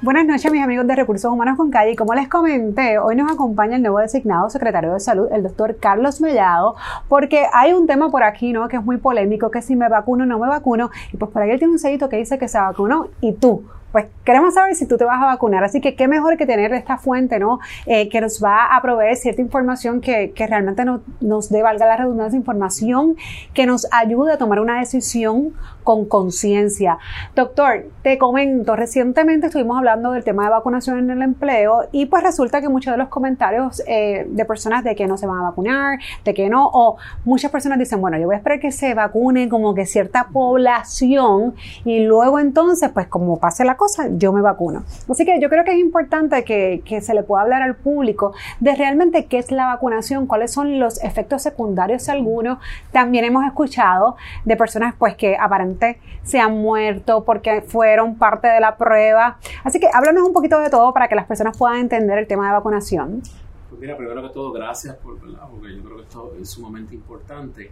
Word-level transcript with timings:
Buenas 0.01 0.25
noches, 0.25 0.49
mis 0.49 0.63
amigos 0.63 0.87
de 0.87 0.95
Recursos 0.95 1.29
Humanos 1.29 1.57
con 1.57 1.71
Calle. 1.71 1.93
Como 1.97 2.13
les 2.13 2.29
comenté, 2.29 2.97
hoy 2.99 3.17
nos 3.17 3.29
acompaña 3.29 3.75
el 3.75 3.81
nuevo 3.81 3.99
designado 3.99 4.49
secretario 4.49 4.93
de 4.93 5.01
Salud, 5.01 5.27
el 5.29 5.43
doctor 5.43 5.75
Carlos 5.75 6.21
Mellado, 6.21 6.77
porque 7.09 7.47
hay 7.51 7.73
un 7.73 7.85
tema 7.85 8.09
por 8.09 8.23
aquí, 8.23 8.53
¿no? 8.53 8.69
Que 8.69 8.77
es 8.77 8.85
muy 8.85 8.95
polémico, 8.95 9.51
que 9.51 9.61
si 9.61 9.75
me 9.75 9.89
vacuno 9.89 10.23
o 10.23 10.25
no 10.25 10.39
me 10.39 10.47
vacuno. 10.47 10.89
Y 11.11 11.17
pues 11.17 11.29
por 11.31 11.41
ahí 11.41 11.51
él 11.51 11.59
tiene 11.59 11.73
un 11.73 11.79
sellito 11.79 12.07
que 12.07 12.15
dice 12.15 12.39
que 12.39 12.47
se 12.47 12.57
vacunó 12.57 13.07
y 13.19 13.33
tú 13.33 13.65
pues 13.91 14.05
queremos 14.23 14.53
saber 14.53 14.75
si 14.75 14.85
tú 14.85 14.97
te 14.97 15.05
vas 15.05 15.21
a 15.21 15.25
vacunar. 15.25 15.63
Así 15.63 15.81
que 15.81 15.95
qué 15.95 16.07
mejor 16.07 16.37
que 16.37 16.45
tener 16.45 16.73
esta 16.73 16.97
fuente, 16.97 17.39
¿no? 17.39 17.59
Eh, 17.85 18.09
que 18.09 18.21
nos 18.21 18.43
va 18.43 18.75
a 18.75 18.81
proveer 18.81 19.15
cierta 19.15 19.41
información 19.41 20.01
que, 20.01 20.31
que 20.31 20.47
realmente 20.47 20.85
no, 20.85 21.01
nos 21.21 21.49
dé, 21.49 21.63
valga 21.63 21.85
la 21.85 21.97
redundancia, 21.97 22.37
información 22.37 23.15
que 23.53 23.65
nos 23.65 23.87
ayude 23.91 24.33
a 24.33 24.37
tomar 24.37 24.59
una 24.59 24.79
decisión 24.79 25.53
con 25.83 26.05
conciencia. 26.05 26.99
Doctor, 27.35 27.87
te 28.03 28.19
comento, 28.19 28.75
recientemente 28.75 29.47
estuvimos 29.47 29.77
hablando 29.77 30.11
del 30.11 30.23
tema 30.23 30.43
de 30.43 30.51
vacunación 30.51 30.99
en 30.99 31.09
el 31.09 31.23
empleo 31.23 31.87
y 31.91 32.05
pues 32.05 32.21
resulta 32.21 32.61
que 32.61 32.69
muchos 32.69 32.93
de 32.93 32.97
los 32.99 33.07
comentarios 33.07 33.81
eh, 33.87 34.27
de 34.29 34.45
personas 34.45 34.83
de 34.83 34.95
que 34.95 35.07
no 35.07 35.17
se 35.17 35.25
van 35.25 35.39
a 35.39 35.41
vacunar, 35.41 35.97
de 36.23 36.33
que 36.35 36.47
no, 36.47 36.69
o 36.71 36.97
muchas 37.25 37.49
personas 37.49 37.79
dicen, 37.79 38.01
bueno, 38.01 38.19
yo 38.19 38.27
voy 38.27 38.35
a 38.35 38.37
esperar 38.37 38.59
que 38.59 38.71
se 38.71 38.93
vacune 38.93 39.49
como 39.49 39.73
que 39.73 39.87
cierta 39.87 40.27
población 40.31 41.55
y 41.85 42.01
luego 42.01 42.37
entonces, 42.37 42.91
pues 42.91 43.07
como 43.07 43.39
pase 43.39 43.65
la 43.65 43.75
cosa, 43.79 44.09
yo 44.11 44.31
me 44.31 44.41
vacuno. 44.41 44.83
Así 45.09 45.25
que 45.25 45.39
yo 45.39 45.49
creo 45.49 45.63
que 45.63 45.71
es 45.71 45.79
importante 45.79 46.43
que, 46.43 46.83
que 46.85 47.01
se 47.01 47.15
le 47.15 47.23
pueda 47.23 47.43
hablar 47.43 47.63
al 47.63 47.75
público 47.75 48.33
de 48.59 48.75
realmente 48.75 49.25
qué 49.25 49.39
es 49.39 49.51
la 49.51 49.65
vacunación, 49.65 50.27
cuáles 50.27 50.51
son 50.51 50.79
los 50.79 51.03
efectos 51.03 51.41
secundarios 51.41 52.09
algunos. 52.09 52.59
También 52.91 53.25
hemos 53.25 53.45
escuchado 53.45 54.17
de 54.45 54.55
personas 54.55 54.93
pues 54.99 55.15
que 55.15 55.37
aparentemente 55.37 55.99
se 56.23 56.39
han 56.39 56.57
muerto 56.57 57.23
porque 57.23 57.61
fueron 57.61 58.15
parte 58.15 58.47
de 58.47 58.59
la 58.59 58.77
prueba. 58.77 59.39
Así 59.63 59.79
que 59.79 59.87
háblanos 59.91 60.23
un 60.23 60.33
poquito 60.33 60.59
de 60.59 60.69
todo 60.69 60.93
para 60.93 61.07
que 61.07 61.15
las 61.15 61.25
personas 61.25 61.57
puedan 61.57 61.77
entender 61.79 62.17
el 62.17 62.27
tema 62.27 62.47
de 62.47 62.53
vacunación. 62.53 63.21
Pues 63.69 63.79
mira, 63.79 63.95
primero 63.95 64.21
que 64.21 64.29
todo, 64.29 64.51
gracias 64.51 64.95
por, 64.95 65.19
¿verdad? 65.19 65.47
porque 65.49 65.75
yo 65.75 65.83
creo 65.83 65.97
que 65.97 66.03
esto 66.03 66.33
es 66.41 66.49
sumamente 66.49 66.95
importante. 66.95 67.71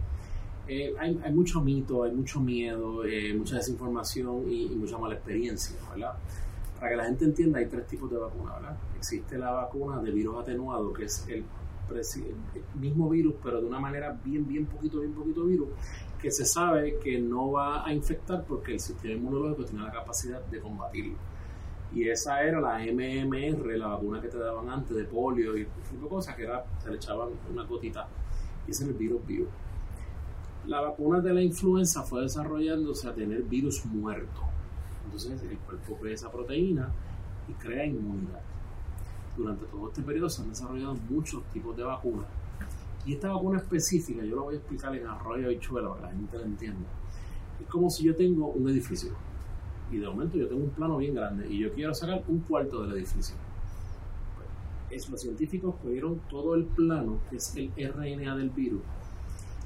Eh, 0.70 0.94
hay, 0.98 1.32
mucho 1.32 1.62
mito, 1.62 2.02
hay 2.02 2.12
mucho 2.12 2.40
miedo, 2.40 3.02
eh, 3.02 3.32
mucha 3.32 3.56
desinformación 3.56 4.52
y, 4.52 4.68
mucha 4.76 4.98
mala 4.98 5.14
experiencia, 5.14 5.74
¿verdad? 5.88 6.12
Para 6.78 6.90
que 6.90 6.96
la 6.96 7.04
gente 7.06 7.24
entienda, 7.24 7.58
hay 7.58 7.66
tres 7.66 7.86
tipos 7.86 8.10
de 8.10 8.18
vacunas, 8.18 8.56
¿verdad? 8.56 8.76
Existe 8.98 9.38
la 9.38 9.50
vacuna 9.50 9.98
de 10.02 10.10
virus 10.10 10.42
atenuado, 10.42 10.92
que 10.92 11.04
es 11.04 11.26
el, 11.28 11.44
mismo 12.78 13.08
virus, 13.08 13.36
pero 13.42 13.62
de 13.62 13.66
una 13.66 13.80
manera 13.80 14.14
bien, 14.22 14.46
bien 14.46 14.66
poquito, 14.66 15.00
bien 15.00 15.14
poquito 15.14 15.46
virus, 15.46 15.68
que 16.20 16.30
se 16.30 16.44
sabe 16.44 16.98
que 16.98 17.18
no 17.18 17.52
va 17.52 17.86
a 17.86 17.94
infectar 17.94 18.44
porque 18.44 18.74
el 18.74 18.80
sistema 18.80 19.14
inmunológico 19.14 19.64
tiene 19.64 19.84
la 19.84 19.90
capacidad 19.90 20.44
de 20.44 20.60
combatirlo. 20.60 21.14
Y 21.94 22.06
esa 22.06 22.42
era 22.42 22.60
la 22.60 22.78
MMR, 22.80 23.78
la 23.78 23.86
vacuna 23.86 24.20
que 24.20 24.28
te 24.28 24.36
daban 24.36 24.68
antes 24.68 24.94
de 24.94 25.04
polio 25.04 25.56
y 25.56 25.64
tipo 25.90 26.04
de 26.04 26.08
cosas, 26.10 26.36
que 26.36 26.42
era, 26.42 26.62
se 26.82 26.90
le 26.90 26.96
echaban 26.96 27.30
una 27.50 27.64
gotita 27.64 28.06
y 28.66 28.70
ese 28.72 28.84
es 28.84 28.90
el 28.90 28.94
virus 28.96 29.26
vivo 29.26 29.46
la 30.68 30.82
vacuna 30.82 31.20
de 31.20 31.32
la 31.32 31.40
influenza 31.40 32.02
fue 32.02 32.20
desarrollándose 32.20 33.08
a 33.08 33.14
tener 33.14 33.42
virus 33.42 33.86
muerto. 33.86 34.42
Entonces 35.06 35.42
el 35.42 35.56
cuerpo 35.56 35.96
crea 35.96 36.14
esa 36.14 36.30
proteína 36.30 36.92
y 37.48 37.52
crea 37.54 37.86
inmunidad. 37.86 38.42
Durante 39.34 39.64
todo 39.64 39.88
este 39.88 40.02
periodo 40.02 40.28
se 40.28 40.42
han 40.42 40.50
desarrollado 40.50 40.94
muchos 41.08 41.42
tipos 41.54 41.74
de 41.74 41.84
vacunas. 41.84 42.26
Y 43.06 43.14
esta 43.14 43.32
vacuna 43.32 43.58
específica, 43.58 44.22
yo 44.22 44.36
la 44.36 44.42
voy 44.42 44.56
a 44.56 44.58
explicar 44.58 44.94
en 44.94 45.06
arroyo 45.06 45.50
y 45.50 45.58
chuela 45.58 45.88
para 45.88 46.00
que 46.00 46.06
la 46.06 46.12
gente 46.12 46.38
la 46.38 46.44
entienda. 46.44 46.88
Es 47.62 47.66
como 47.68 47.88
si 47.88 48.04
yo 48.04 48.14
tengo 48.14 48.48
un 48.48 48.68
edificio 48.68 49.12
y 49.90 49.96
de 49.96 50.06
momento 50.06 50.36
yo 50.36 50.48
tengo 50.48 50.64
un 50.64 50.70
plano 50.70 50.98
bien 50.98 51.14
grande 51.14 51.48
y 51.48 51.60
yo 51.60 51.72
quiero 51.72 51.94
sacar 51.94 52.22
un 52.28 52.40
cuarto 52.40 52.82
del 52.82 52.94
edificio. 52.98 53.34
Pues, 54.90 55.08
los 55.08 55.18
científicos 55.22 55.76
cogieron 55.82 56.20
todo 56.28 56.54
el 56.54 56.64
plano, 56.64 57.20
que 57.30 57.36
es 57.36 57.56
el 57.56 57.70
RNA 57.74 58.36
del 58.36 58.50
virus, 58.50 58.82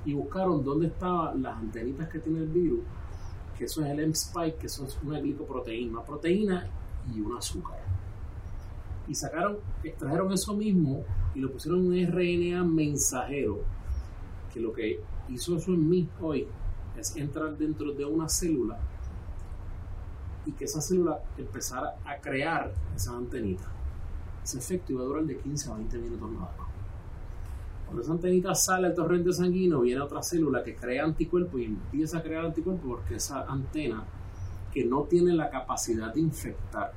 y 0.05 0.15
buscaron 0.15 0.65
dónde 0.65 0.89
estaban 0.89 1.43
las 1.43 1.57
antenitas 1.57 2.09
que 2.09 2.19
tiene 2.19 2.41
el 2.41 2.49
virus, 2.49 2.81
que 3.57 3.65
eso 3.65 3.85
es 3.85 3.91
el 3.91 4.01
M-spike, 4.01 4.59
que 4.59 4.67
eso 4.67 4.85
es 4.85 4.99
una 5.05 5.21
glicoproteína, 5.21 5.93
una 5.93 6.05
proteína 6.05 6.69
y 7.15 7.21
un 7.21 7.37
azúcar. 7.37 7.79
Y 9.09 9.15
sacaron, 9.15 9.59
extrajeron 9.83 10.33
eso 10.33 10.55
mismo 10.55 11.05
y 11.35 11.41
lo 11.41 11.53
pusieron 11.53 11.93
en 11.93 12.07
un 12.07 12.13
RNA 12.13 12.65
mensajero, 12.65 13.61
que 14.53 14.61
lo 14.61 14.73
que 14.73 15.01
hizo 15.29 15.57
eso 15.57 15.73
en 15.73 15.89
mí 15.89 16.09
hoy 16.21 16.47
es 16.99 17.17
entrar 17.17 17.57
dentro 17.57 17.93
de 17.93 18.05
una 18.05 18.29
célula 18.29 18.79
y 20.45 20.53
que 20.53 20.65
esa 20.65 20.81
célula 20.81 21.21
empezara 21.39 21.97
a 22.05 22.17
crear 22.17 22.73
esa 22.95 23.17
antenita. 23.17 23.71
Ese 24.43 24.59
efecto 24.59 24.93
iba 24.93 25.03
a 25.03 25.05
durar 25.05 25.25
de 25.25 25.39
15 25.39 25.71
a 25.71 25.75
20 25.75 25.99
minutos 25.99 26.31
nada 26.33 26.53
más. 26.59 26.72
Cuando 27.93 28.05
esa 28.05 28.13
antenita 28.13 28.55
sale 28.55 28.87
al 28.87 28.95
torrente 28.95 29.35
sanguíneo, 29.35 29.83
viene 29.83 30.01
otra 30.01 30.23
célula 30.23 30.65
que 30.65 30.75
crea 30.75 31.05
anticuerpos 31.05 31.61
y 31.61 31.65
empieza 31.65 32.17
a 32.17 32.23
crear 32.23 32.47
anticuerpos 32.47 32.87
porque 32.89 33.17
esa 33.17 33.43
antena, 33.43 34.03
que 34.73 34.83
no 34.87 35.03
tiene 35.03 35.35
la 35.35 35.51
capacidad 35.51 36.15
de 36.15 36.21
infectar, 36.23 36.91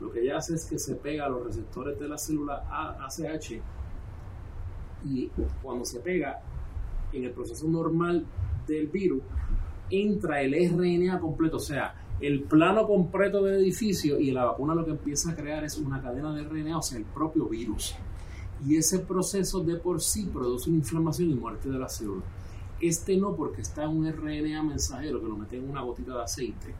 lo 0.00 0.10
que 0.10 0.22
ella 0.22 0.38
hace 0.38 0.54
es 0.54 0.64
que 0.64 0.78
se 0.78 0.94
pega 0.94 1.26
a 1.26 1.28
los 1.28 1.44
receptores 1.44 2.00
de 2.00 2.08
la 2.08 2.16
célula 2.16 2.64
ACH 2.98 3.60
y 5.04 5.30
cuando 5.62 5.84
se 5.84 6.00
pega 6.00 6.40
en 7.12 7.24
el 7.24 7.32
proceso 7.32 7.68
normal 7.68 8.24
del 8.66 8.86
virus, 8.86 9.20
entra 9.90 10.40
el 10.40 10.54
RNA 10.54 11.20
completo, 11.20 11.58
o 11.58 11.60
sea, 11.60 11.94
el 12.20 12.44
plano 12.44 12.86
completo 12.86 13.42
del 13.42 13.56
edificio 13.56 14.18
y 14.18 14.30
la 14.30 14.46
vacuna 14.46 14.74
lo 14.74 14.82
que 14.82 14.92
empieza 14.92 15.32
a 15.32 15.36
crear 15.36 15.62
es 15.62 15.76
una 15.76 16.00
cadena 16.00 16.34
de 16.34 16.42
RNA, 16.42 16.78
o 16.78 16.82
sea, 16.82 16.96
el 16.96 17.04
propio 17.04 17.50
virus 17.50 17.94
y 18.64 18.76
ese 18.76 19.00
proceso 19.00 19.60
de 19.60 19.76
por 19.76 20.00
sí 20.00 20.26
produce 20.26 20.70
una 20.70 20.78
inflamación 20.78 21.30
y 21.30 21.34
muerte 21.34 21.68
de 21.68 21.78
la 21.78 21.88
célula. 21.88 22.22
Este 22.80 23.16
no, 23.16 23.34
porque 23.34 23.62
está 23.62 23.84
en 23.84 23.90
un 23.90 24.10
RNA 24.10 24.62
mensajero 24.62 25.20
que 25.20 25.28
lo 25.28 25.36
mete 25.36 25.56
en 25.56 25.68
una 25.68 25.82
gotita 25.82 26.14
de 26.14 26.22
aceite. 26.22 26.74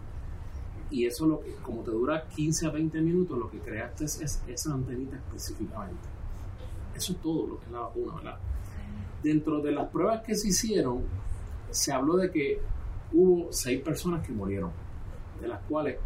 Y 0.91 1.05
eso, 1.05 1.27
lo 1.27 1.41
que, 1.41 1.55
como 1.57 1.83
te 1.83 1.91
dura 1.91 2.29
15 2.29 2.67
a 2.67 2.71
20 2.71 3.01
minutos, 3.01 3.39
lo 3.39 3.51
que 3.51 3.59
creaste 3.59 4.05
es, 4.05 4.21
es 4.21 4.43
esa 4.47 4.73
antenita 4.73 5.17
específicamente. 5.17 6.09
Eso 6.95 7.13
es 7.13 7.21
todo 7.21 7.47
lo 7.47 7.59
que 7.59 7.67
es 7.67 7.73
la 7.73 7.81
vacuna, 7.81 8.15
¿verdad? 8.15 8.39
Dentro 9.23 9.61
de 9.61 9.73
las 9.73 9.89
pruebas 9.89 10.23
que 10.23 10.35
se 10.35 10.49
hicieron, 10.49 11.03
se 11.71 11.93
habló 11.93 12.17
de 12.17 12.31
que 12.31 12.61
hubo 13.13 13.53
seis 13.53 13.83
personas 13.83 14.25
que 14.25 14.33
murieron, 14.33 14.71
de 15.41 15.49
las 15.49 15.61
cuales 15.63 15.99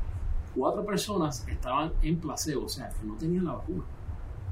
cuatro 0.55 0.85
personas 0.85 1.47
estaban 1.47 1.93
en 2.03 2.19
placebo, 2.19 2.65
o 2.65 2.69
sea, 2.69 2.89
que 2.89 3.07
no 3.07 3.15
tenían 3.15 3.45
la 3.45 3.53
vacuna 3.53 3.85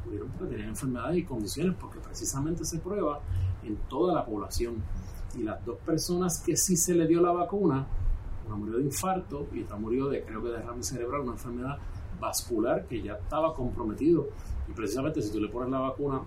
pudieron 0.08 0.30
tener 0.30 0.60
enfermedades 0.60 1.18
y 1.18 1.24
condiciones 1.24 1.76
porque 1.78 1.98
precisamente 1.98 2.64
se 2.64 2.78
prueba 2.78 3.20
en 3.62 3.76
toda 3.88 4.14
la 4.14 4.24
población. 4.24 4.82
Y 5.34 5.42
las 5.42 5.64
dos 5.64 5.78
personas 5.78 6.42
que 6.44 6.56
sí 6.56 6.76
se 6.76 6.94
le 6.94 7.06
dio 7.06 7.20
la 7.20 7.32
vacuna, 7.32 7.86
una 8.46 8.56
murió 8.56 8.78
de 8.78 8.84
infarto 8.84 9.46
y 9.52 9.62
otra 9.62 9.76
murió 9.76 10.08
de, 10.08 10.22
creo 10.22 10.42
que, 10.42 10.48
derrame 10.48 10.82
cerebral, 10.82 11.20
una 11.20 11.32
enfermedad 11.32 11.76
vascular 12.18 12.86
que 12.86 13.02
ya 13.02 13.14
estaba 13.14 13.54
comprometido. 13.54 14.28
Y 14.66 14.72
precisamente 14.72 15.20
si 15.20 15.30
tú 15.30 15.40
le 15.40 15.48
pones 15.48 15.70
la 15.70 15.80
vacuna 15.80 16.22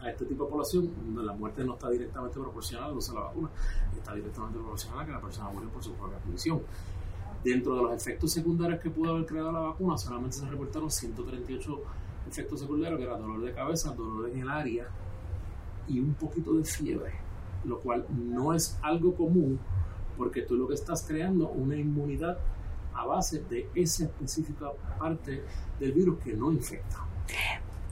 a 0.00 0.10
este 0.10 0.24
tipo 0.24 0.44
de 0.44 0.50
población, 0.50 0.90
la 1.16 1.32
muerte 1.32 1.64
no 1.64 1.74
está 1.74 1.90
directamente 1.90 2.38
proporcional 2.38 2.90
a 2.90 3.14
la 3.14 3.20
vacuna, 3.20 3.50
está 3.96 4.14
directamente 4.14 4.58
proporcional 4.58 5.00
a 5.00 5.06
que 5.06 5.12
la 5.12 5.20
persona 5.20 5.50
murió 5.50 5.68
por 5.70 5.82
su 5.82 5.92
propia 5.94 6.18
condición. 6.18 6.62
Dentro 7.42 7.76
de 7.76 7.82
los 7.82 7.92
efectos 7.92 8.32
secundarios 8.32 8.80
que 8.80 8.90
pudo 8.90 9.12
haber 9.12 9.26
creado 9.26 9.52
la 9.52 9.60
vacuna, 9.60 9.98
solamente 9.98 10.36
se 10.36 10.46
reportaron 10.46 10.90
138 10.90 11.82
efectos 12.28 12.60
secundarios, 12.60 12.98
que 12.98 13.06
era 13.06 13.16
dolor 13.16 13.42
de 13.42 13.52
cabeza, 13.52 13.92
dolor 13.92 14.30
en 14.30 14.40
el 14.40 14.48
área 14.48 14.86
y 15.88 15.98
un 16.00 16.14
poquito 16.14 16.54
de 16.54 16.64
fiebre, 16.64 17.12
lo 17.64 17.80
cual 17.80 18.06
no 18.10 18.54
es 18.54 18.78
algo 18.82 19.14
común 19.14 19.58
porque 20.16 20.42
tú 20.42 20.56
lo 20.56 20.68
que 20.68 20.74
estás 20.74 21.04
creando 21.06 21.48
una 21.48 21.76
inmunidad 21.76 22.36
a 22.94 23.06
base 23.06 23.44
de 23.48 23.68
esa 23.74 24.04
específica 24.04 24.66
parte 24.98 25.44
del 25.78 25.92
virus 25.92 26.18
que 26.18 26.32
no 26.32 26.50
infecta. 26.50 26.98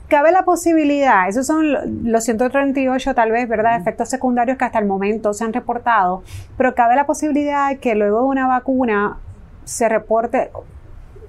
Cabe 0.09 0.31
la 0.31 0.43
posibilidad, 0.43 1.27
esos 1.27 1.47
son 1.47 2.11
los 2.11 2.23
138 2.23 3.13
tal 3.13 3.31
vez, 3.31 3.47
¿verdad? 3.47 3.79
Efectos 3.79 4.09
secundarios 4.09 4.57
que 4.57 4.65
hasta 4.65 4.79
el 4.79 4.85
momento 4.85 5.33
se 5.33 5.43
han 5.43 5.53
reportado, 5.53 6.23
pero 6.57 6.75
cabe 6.75 6.95
la 6.95 7.05
posibilidad 7.05 7.69
de 7.69 7.79
que 7.79 7.95
luego 7.95 8.21
de 8.21 8.27
una 8.27 8.47
vacuna 8.47 9.17
se 9.65 9.89
reporte, 9.89 10.51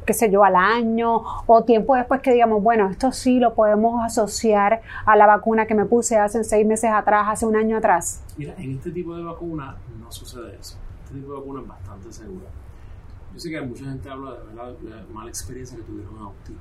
qué 0.09 0.15
sé 0.15 0.31
yo, 0.31 0.43
al 0.43 0.57
año 0.57 1.23
o 1.47 1.65
tiempo 1.65 1.95
después 1.95 2.23
que 2.23 2.33
digamos, 2.33 2.63
bueno, 2.63 2.89
esto 2.89 3.13
sí 3.13 3.39
lo 3.39 3.55
podemos 3.55 4.03
asociar 4.03 4.81
a 5.05 5.17
la 5.17 5.27
vacuna 5.27 5.67
que 5.67 5.75
me 5.75 5.85
puse 5.85 6.17
hace 6.17 6.45
seis 6.45 6.67
meses 6.67 6.91
atrás, 6.91 7.27
hace 7.29 7.45
un 7.45 7.55
año 7.55 7.77
atrás. 7.77 8.25
Mira, 8.39 8.55
en 8.57 8.77
este 8.77 8.91
tipo 8.91 9.15
de 9.15 9.23
vacuna 9.23 9.77
no 10.01 10.11
sucede 10.11 10.57
eso. 10.59 10.79
Este 11.05 11.17
tipo 11.17 11.33
de 11.33 11.39
vacuna 11.41 11.61
es 11.61 11.69
bastante 11.69 12.11
segura. 12.11 12.47
Yo 13.35 13.39
sé 13.39 13.51
que 13.51 13.61
mucha 13.61 13.85
gente 13.85 14.09
habla 14.09 14.31
de, 14.31 14.89
de 14.89 14.97
la 14.97 15.05
mala 15.13 15.29
experiencia 15.29 15.77
que 15.77 15.85
tuvieron 15.85 16.17
en 16.17 16.23
autismo. 16.23 16.61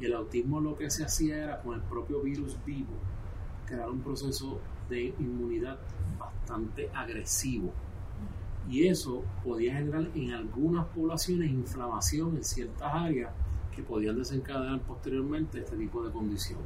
Y 0.00 0.06
el 0.06 0.14
autismo 0.14 0.60
lo 0.60 0.76
que 0.76 0.90
se 0.90 1.04
hacía 1.04 1.44
era 1.44 1.62
con 1.62 1.74
el 1.74 1.80
propio 1.82 2.22
virus 2.22 2.58
vivo 2.66 2.94
crear 3.66 3.88
un 3.88 4.00
proceso 4.00 4.58
de 4.90 5.14
inmunidad 5.20 5.78
bastante 6.18 6.90
agresivo 6.92 7.72
y 8.68 8.86
eso 8.86 9.22
podía 9.44 9.74
generar 9.74 10.08
en 10.14 10.32
algunas 10.32 10.86
poblaciones 10.88 11.50
inflamación 11.50 12.36
en 12.36 12.44
ciertas 12.44 12.94
áreas 12.94 13.32
que 13.74 13.82
podían 13.82 14.18
desencadenar 14.18 14.80
posteriormente 14.80 15.60
este 15.60 15.76
tipo 15.76 16.02
de 16.04 16.12
condición. 16.12 16.60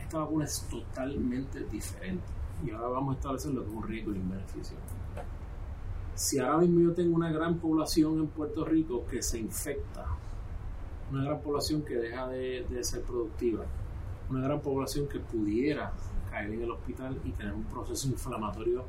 Esta 0.00 0.18
vacuna 0.18 0.44
es 0.44 0.66
totalmente 0.70 1.64
diferente 1.64 2.24
y 2.64 2.70
ahora 2.70 2.88
vamos 2.88 3.14
a 3.14 3.18
establecer 3.18 3.52
lo 3.52 3.62
que 3.62 3.70
es 3.70 3.76
un 3.76 3.82
riesgo 3.82 4.12
y 4.14 4.18
un 4.18 4.30
beneficio. 4.30 4.76
Si 6.14 6.38
ahora 6.38 6.58
mismo 6.58 6.80
yo 6.80 6.94
tengo 6.94 7.14
una 7.14 7.30
gran 7.30 7.58
población 7.58 8.20
en 8.20 8.26
Puerto 8.28 8.64
Rico 8.64 9.04
que 9.06 9.22
se 9.22 9.38
infecta, 9.38 10.06
una 11.10 11.24
gran 11.24 11.40
población 11.40 11.82
que 11.82 11.96
deja 11.96 12.26
de, 12.28 12.66
de 12.70 12.82
ser 12.82 13.02
productiva, 13.02 13.64
una 14.30 14.40
gran 14.40 14.60
población 14.60 15.06
que 15.08 15.20
pudiera 15.20 15.92
caer 16.30 16.52
en 16.52 16.62
el 16.62 16.70
hospital 16.70 17.20
y 17.24 17.30
tener 17.32 17.52
un 17.52 17.64
proceso 17.64 18.08
inflamatorio 18.08 18.84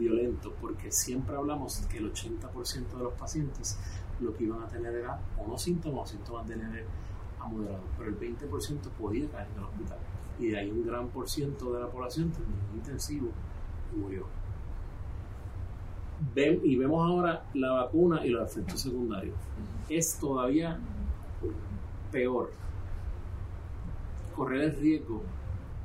violento, 0.00 0.52
porque 0.60 0.90
siempre 0.90 1.36
hablamos 1.36 1.80
que 1.90 1.98
el 1.98 2.12
80% 2.12 2.96
de 2.96 3.04
los 3.04 3.12
pacientes 3.14 3.78
lo 4.20 4.34
que 4.34 4.44
iban 4.44 4.62
a 4.62 4.68
tener 4.68 4.94
era 4.94 5.20
o 5.38 5.46
no 5.46 5.56
síntomas 5.56 6.10
o 6.10 6.12
síntomas 6.12 6.48
de 6.48 6.56
leve 6.56 6.84
a 7.38 7.46
moderado, 7.46 7.82
pero 7.96 8.10
el 8.10 8.18
20% 8.18 8.80
podía 8.98 9.28
caer 9.30 9.48
en 9.52 9.58
el 9.58 9.64
hospital. 9.64 9.98
Y 10.38 10.48
de 10.48 10.58
ahí 10.58 10.70
un 10.70 10.86
gran 10.86 11.08
por 11.08 11.28
ciento 11.28 11.72
de 11.72 11.80
la 11.80 11.88
población 11.88 12.30
terminó 12.30 12.74
intensivo 12.74 13.30
y 13.94 13.98
murió. 13.98 14.26
Ven, 16.34 16.60
y 16.64 16.76
vemos 16.76 17.06
ahora 17.06 17.44
la 17.54 17.72
vacuna 17.72 18.24
y 18.26 18.30
los 18.30 18.50
efectos 18.50 18.80
secundarios. 18.80 19.36
Es 19.88 20.18
todavía 20.18 20.78
peor 22.12 22.52
correr 24.34 24.62
el 24.62 24.76
riesgo 24.76 25.22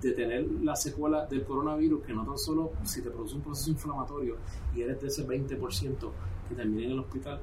de 0.02 0.12
tener 0.12 0.46
la 0.62 0.76
secuela 0.76 1.26
del 1.26 1.44
coronavirus, 1.44 2.04
que 2.04 2.14
no 2.14 2.26
tan 2.26 2.38
solo 2.38 2.72
si 2.84 3.02
te 3.02 3.10
produce 3.10 3.36
un 3.36 3.42
proceso 3.42 3.72
inflamatorio 3.72 4.38
y 4.76 4.82
eres 4.82 5.02
de 5.02 5.08
ese 5.08 5.28
20% 5.28 6.12
que 6.48 6.56
termina 6.56 6.84
en 6.84 6.92
el 6.92 7.00
hospital, 7.00 7.40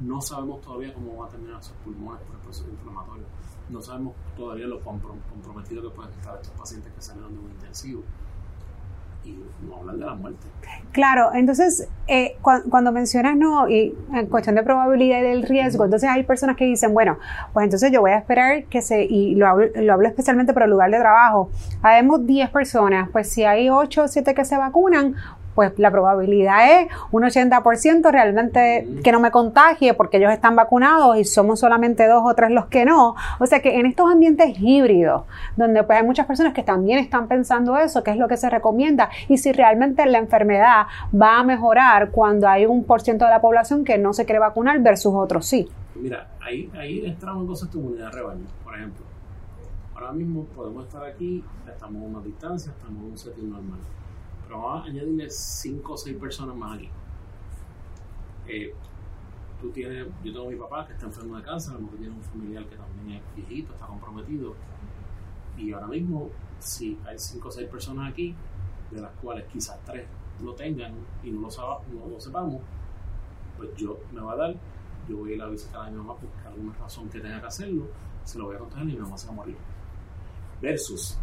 no 0.00 0.20
sabemos 0.20 0.60
todavía 0.62 0.94
cómo 0.94 1.18
va 1.18 1.26
a 1.26 1.28
terminar 1.28 1.62
sus 1.62 1.74
pulmones 1.84 2.22
por 2.22 2.36
el 2.36 2.42
proceso 2.42 2.68
inflamatorio. 2.70 3.24
No 3.68 3.80
sabemos 3.80 4.14
todavía 4.36 4.66
lo 4.66 4.80
comprometido 4.80 5.82
que 5.82 5.90
pueden 5.90 6.12
estar 6.12 6.36
estos 6.40 6.58
pacientes 6.58 6.92
que 6.92 7.00
salieron 7.02 7.34
de 7.34 7.40
un 7.40 7.50
intensivo 7.50 8.02
y 9.24 9.38
no 9.66 9.76
hablan 9.76 9.98
de 9.98 10.06
la 10.06 10.14
muerte. 10.14 10.46
Claro, 10.92 11.30
entonces 11.34 11.88
eh, 12.08 12.36
cuando 12.42 12.90
mencionas 12.90 13.36
no, 13.36 13.68
y 13.68 13.94
en 14.12 14.26
cuestión 14.26 14.56
de 14.56 14.64
probabilidad 14.64 15.20
y 15.20 15.22
del 15.22 15.42
riesgo, 15.44 15.84
entonces 15.84 16.10
hay 16.10 16.24
personas 16.24 16.56
que 16.56 16.64
dicen, 16.64 16.92
bueno, 16.92 17.16
pues 17.52 17.64
entonces 17.64 17.92
yo 17.92 18.00
voy 18.00 18.10
a 18.10 18.18
esperar 18.18 18.64
que 18.64 18.82
se, 18.82 19.04
y 19.04 19.36
lo 19.36 19.46
hablo, 19.46 19.68
lo 19.76 19.92
hablo 19.92 20.08
especialmente 20.08 20.52
por 20.52 20.64
el 20.64 20.70
lugar 20.70 20.90
de 20.90 20.98
trabajo, 20.98 21.48
habemos 21.80 22.26
10 22.26 22.50
personas, 22.50 23.08
pues 23.12 23.30
si 23.30 23.44
hay 23.44 23.70
8 23.70 24.02
o 24.02 24.08
7 24.08 24.34
que 24.34 24.44
se 24.44 24.56
vacunan, 24.56 25.14
pues 25.54 25.72
la 25.78 25.90
probabilidad 25.90 26.80
es 26.80 26.88
un 27.10 27.22
80% 27.22 28.10
realmente 28.10 28.86
que 29.02 29.12
no 29.12 29.20
me 29.20 29.30
contagie 29.30 29.94
porque 29.94 30.18
ellos 30.18 30.32
están 30.32 30.56
vacunados 30.56 31.18
y 31.18 31.24
somos 31.24 31.60
solamente 31.60 32.06
dos 32.06 32.22
o 32.24 32.34
tres 32.34 32.50
los 32.50 32.66
que 32.66 32.84
no. 32.84 33.14
O 33.38 33.46
sea 33.46 33.60
que 33.60 33.78
en 33.78 33.86
estos 33.86 34.10
ambientes 34.10 34.56
híbridos, 34.58 35.24
donde 35.56 35.82
pues 35.82 35.98
hay 35.98 36.06
muchas 36.06 36.26
personas 36.26 36.54
que 36.54 36.62
también 36.62 36.98
están 36.98 37.28
pensando 37.28 37.76
eso, 37.76 38.02
qué 38.02 38.12
es 38.12 38.16
lo 38.16 38.28
que 38.28 38.36
se 38.36 38.48
recomienda 38.50 39.10
y 39.28 39.38
si 39.38 39.52
realmente 39.52 40.06
la 40.06 40.18
enfermedad 40.18 40.86
va 41.14 41.38
a 41.38 41.44
mejorar 41.44 42.10
cuando 42.10 42.48
hay 42.48 42.66
un 42.66 42.84
por 42.84 43.00
ciento 43.00 43.24
de 43.24 43.30
la 43.30 43.40
población 43.40 43.84
que 43.84 43.98
no 43.98 44.12
se 44.12 44.24
quiere 44.24 44.38
vacunar 44.38 44.80
versus 44.80 45.12
otros 45.14 45.46
sí. 45.46 45.68
Mira, 45.94 46.28
ahí, 46.40 46.70
ahí 46.78 47.04
entramos 47.04 47.46
cosas 47.46 47.70
de 47.72 47.78
unidad 47.78 48.12
rebaño, 48.12 48.46
por 48.64 48.74
ejemplo. 48.76 49.04
Ahora 49.94 50.12
mismo 50.12 50.44
podemos 50.56 50.86
estar 50.86 51.04
aquí, 51.04 51.44
estamos 51.70 52.02
a 52.02 52.06
una 52.06 52.20
distancia, 52.24 52.72
estamos 52.72 53.02
en 53.02 53.10
un 53.10 53.18
setting 53.18 53.50
normal 53.50 53.78
pero 54.50 54.62
vamos 54.62 54.84
a 54.84 54.90
añadirle 54.90 55.30
5 55.30 55.92
o 55.92 55.96
6 55.96 56.16
personas 56.16 56.56
más 56.56 56.76
aquí. 56.76 56.88
Eh, 58.48 58.74
tú 59.60 59.70
tienes, 59.70 60.08
yo 60.24 60.32
tengo 60.32 60.48
a 60.48 60.50
mi 60.50 60.56
papá 60.56 60.84
que 60.88 60.94
está 60.94 61.06
enfermo 61.06 61.36
de 61.36 61.44
cáncer, 61.44 61.70
a 61.70 61.74
lo 61.74 61.82
mejor 61.82 61.98
tiene 61.98 62.14
un 62.16 62.22
familiar 62.22 62.66
que 62.66 62.74
también 62.74 63.18
es 63.18 63.36
viejito, 63.36 63.72
está 63.74 63.86
comprometido. 63.86 64.56
Y 65.56 65.70
ahora 65.70 65.86
mismo, 65.86 66.30
si 66.58 66.98
hay 67.06 67.16
5 67.16 67.46
o 67.46 67.50
6 67.52 67.68
personas 67.68 68.10
aquí, 68.10 68.34
de 68.90 69.00
las 69.00 69.12
cuales 69.22 69.46
quizás 69.52 69.78
3 69.84 70.04
lo 70.42 70.52
tengan 70.54 70.94
y 71.22 71.30
no 71.30 71.42
lo, 71.42 72.20
sepamos, 72.20 72.60
pues 73.56 73.70
yo 73.76 74.00
me 74.12 74.20
va 74.20 74.32
a 74.32 74.36
dar, 74.36 74.56
yo 75.08 75.18
voy 75.18 75.30
a 75.30 75.34
ir 75.36 75.42
a 75.42 75.46
visitar 75.46 75.86
a 75.86 75.90
mi 75.90 75.96
mamá 75.96 76.16
por 76.16 76.28
alguna 76.44 76.74
razón 76.76 77.08
que 77.08 77.20
tenga 77.20 77.40
que 77.40 77.46
hacerlo, 77.46 77.86
se 78.24 78.36
lo 78.36 78.46
voy 78.46 78.56
a 78.56 78.58
contar 78.58 78.82
y 78.82 78.86
mi 78.86 78.96
mamá 78.96 79.16
se 79.16 79.28
va 79.28 79.32
a 79.32 79.36
morir. 79.36 79.56
Versus 80.60 81.16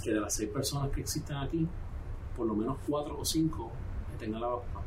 que 0.00 0.12
de 0.12 0.20
las 0.20 0.32
6 0.34 0.50
personas 0.50 0.92
que 0.92 1.00
existen 1.00 1.38
aquí, 1.38 1.66
por 2.36 2.46
lo 2.46 2.54
menos 2.54 2.76
cuatro 2.86 3.18
o 3.18 3.24
cinco 3.24 3.70
que 4.10 4.24
tengan 4.24 4.40
la 4.40 4.48
vacuna. 4.48 4.80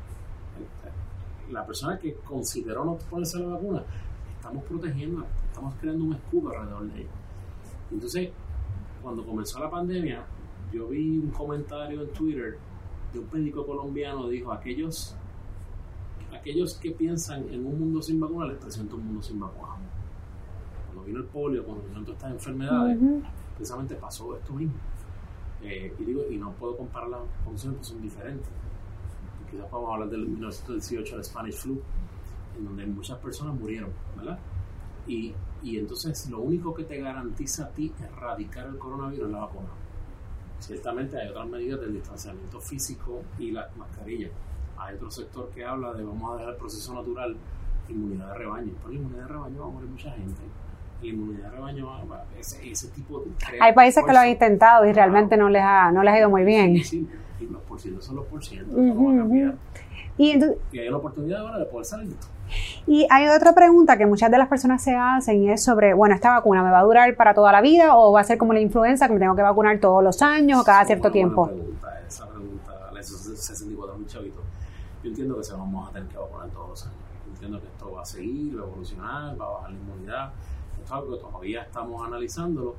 La 1.51 1.65
persona 1.65 1.97
que 1.97 2.13
consideró 2.15 2.85
no 2.85 2.95
ponerse 2.97 3.39
la 3.39 3.47
vacuna, 3.47 3.83
estamos 4.35 4.63
protegiendo, 4.65 5.25
estamos 5.47 5.73
creando 5.81 6.05
un 6.05 6.13
escudo 6.13 6.49
alrededor 6.51 6.83
de 6.91 7.01
ella. 7.01 7.09
Entonces, 7.91 8.29
cuando 9.01 9.25
comenzó 9.25 9.59
la 9.59 9.69
pandemia, 9.69 10.23
yo 10.71 10.87
vi 10.89 11.17
un 11.17 11.31
comentario 11.31 12.03
en 12.03 12.09
Twitter 12.09 12.57
de 13.11 13.19
un 13.19 13.27
médico 13.31 13.65
colombiano, 13.65 14.27
dijo, 14.27 14.51
aquellos, 14.51 15.15
aquellos 16.31 16.75
que 16.75 16.91
piensan 16.91 17.49
en 17.49 17.65
un 17.65 17.79
mundo 17.79 18.01
sin 18.01 18.19
vacuna, 18.19 18.45
les 18.45 18.57
presento 18.57 18.95
un 18.95 19.07
mundo 19.07 19.21
sin 19.23 19.39
vacuna. 19.39 19.73
Cuando 20.85 21.03
vino 21.03 21.19
el 21.19 21.25
polio, 21.25 21.63
cuando 21.63 21.81
vinieron 21.81 22.05
todas 22.05 22.17
estas 22.19 22.33
enfermedades, 22.33 22.99
precisamente 23.55 23.95
pasó 23.95 24.35
esto 24.37 24.53
mismo. 24.53 24.73
Eh, 25.63 25.93
y 25.99 26.03
digo, 26.03 26.23
y 26.29 26.37
no 26.37 26.51
puedo 26.53 26.77
comparar 26.77 27.09
las 27.09 27.21
condiciones 27.43 27.77
porque 27.77 27.93
son 27.93 28.01
diferentes. 28.01 28.49
Quizás 29.49 29.65
podemos 29.67 29.93
hablar 29.93 30.09
del 30.09 30.27
1918, 30.27 31.15
el 31.15 31.23
Spanish 31.23 31.55
Flu, 31.55 31.81
en 32.57 32.65
donde 32.65 32.85
muchas 32.85 33.17
personas 33.17 33.55
murieron, 33.59 33.91
¿verdad? 34.15 34.39
Y, 35.07 35.33
y 35.63 35.77
entonces 35.77 36.29
lo 36.29 36.39
único 36.39 36.73
que 36.73 36.83
te 36.83 36.99
garantiza 36.99 37.65
a 37.65 37.69
ti 37.69 37.91
erradicar 37.99 38.67
el 38.67 38.77
coronavirus 38.77 39.25
es 39.25 39.31
la 39.31 39.39
vacuna. 39.39 39.69
Ciertamente 40.59 41.19
hay 41.19 41.29
otras 41.29 41.47
medidas 41.47 41.79
del 41.81 41.93
distanciamiento 41.93 42.59
físico 42.59 43.23
y 43.39 43.51
la 43.51 43.69
mascarilla. 43.77 44.29
Hay 44.77 44.95
otro 44.95 45.09
sector 45.09 45.49
que 45.49 45.65
habla 45.65 45.93
de 45.93 46.03
vamos 46.03 46.31
a 46.31 46.37
dejar 46.37 46.53
el 46.53 46.59
proceso 46.59 46.93
natural, 46.93 47.35
inmunidad 47.89 48.33
de 48.33 48.37
rebaño. 48.37 48.73
Por 48.83 48.93
inmunidad 48.93 49.23
de 49.23 49.27
rebaño 49.27 49.61
va 49.61 49.65
a 49.65 49.69
morir 49.69 49.89
mucha 49.89 50.11
gente 50.11 50.41
la 51.01 51.07
inmunidad 51.07 51.49
de 51.49 51.55
rebaño, 51.55 51.89
ese, 52.37 52.69
ese 52.69 52.87
tipo 52.89 53.21
de... 53.21 53.31
Hay 53.61 53.73
países 53.73 54.03
que 54.05 54.11
lo 54.11 54.19
han 54.19 54.29
intentado 54.29 54.85
y 54.85 54.93
realmente 54.93 55.37
no 55.37 55.49
les 55.49 55.61
ha, 55.63 55.91
no 55.91 56.03
les 56.03 56.13
ha 56.13 56.19
ido 56.19 56.29
muy 56.29 56.43
bien. 56.43 56.75
Sí, 56.77 56.83
sí, 56.83 57.09
y 57.39 57.45
los 57.45 57.61
porcientos 57.63 58.05
son 58.05 58.17
los 58.17 58.25
porcientos, 58.25 58.75
uh 58.75 59.53
Y, 60.17 60.31
entonces, 60.31 60.57
y 60.71 60.79
hay 60.79 60.87
una 60.89 60.97
oportunidad 60.97 61.41
ahora 61.41 61.59
de 61.59 61.65
poder 61.65 61.85
salir. 61.85 62.13
Y 62.87 63.07
hay 63.09 63.27
otra 63.27 63.53
pregunta 63.53 63.97
que 63.97 64.05
muchas 64.05 64.31
de 64.31 64.37
las 64.37 64.47
personas 64.47 64.83
se 64.83 64.95
hacen 64.95 65.43
y 65.43 65.51
es 65.51 65.63
sobre, 65.63 65.93
bueno, 65.93 66.15
¿esta 66.15 66.31
vacuna 66.31 66.63
me 66.63 66.71
va 66.71 66.79
a 66.79 66.83
durar 66.83 67.15
para 67.15 67.33
toda 67.33 67.51
la 67.51 67.61
vida 67.61 67.95
o 67.95 68.11
va 68.11 68.21
a 68.21 68.23
ser 68.23 68.37
como 68.37 68.53
la 68.53 68.59
influenza 68.59 69.07
que 69.07 69.13
me 69.13 69.19
tengo 69.19 69.35
que 69.35 69.41
vacunar 69.41 69.79
todos 69.79 70.03
los 70.03 70.21
años 70.21 70.59
o 70.59 70.63
cada 70.63 70.83
cierto 70.85 71.11
tiempo? 71.11 71.47
Pregunta, 71.47 72.01
esa 72.07 72.27
pregunta, 72.27 72.91
esos 72.99 73.21
64 73.21 73.97
mil 73.97 74.07
chavitos. 74.07 74.43
Yo 75.03 75.09
entiendo 75.09 75.37
que 75.37 75.43
se 75.43 75.53
vamos 75.53 75.87
a 75.87 75.93
tener 75.93 76.09
que 76.09 76.17
vacunar 76.17 76.49
todos 76.49 76.69
los 76.69 76.85
años. 76.85 76.97
Yo 77.25 77.31
entiendo 77.33 77.61
que 77.61 77.67
esto 77.67 77.91
va 77.91 78.01
a 78.01 78.05
seguir, 78.05 78.59
va 78.59 78.63
a 78.63 78.67
evolucionar, 78.67 79.41
va 79.41 79.45
a 79.45 79.49
bajar 79.49 79.71
la 79.71 79.77
inmunidad 79.77 80.31
todavía 81.17 81.63
estamos 81.63 82.05
analizándolo, 82.05 82.75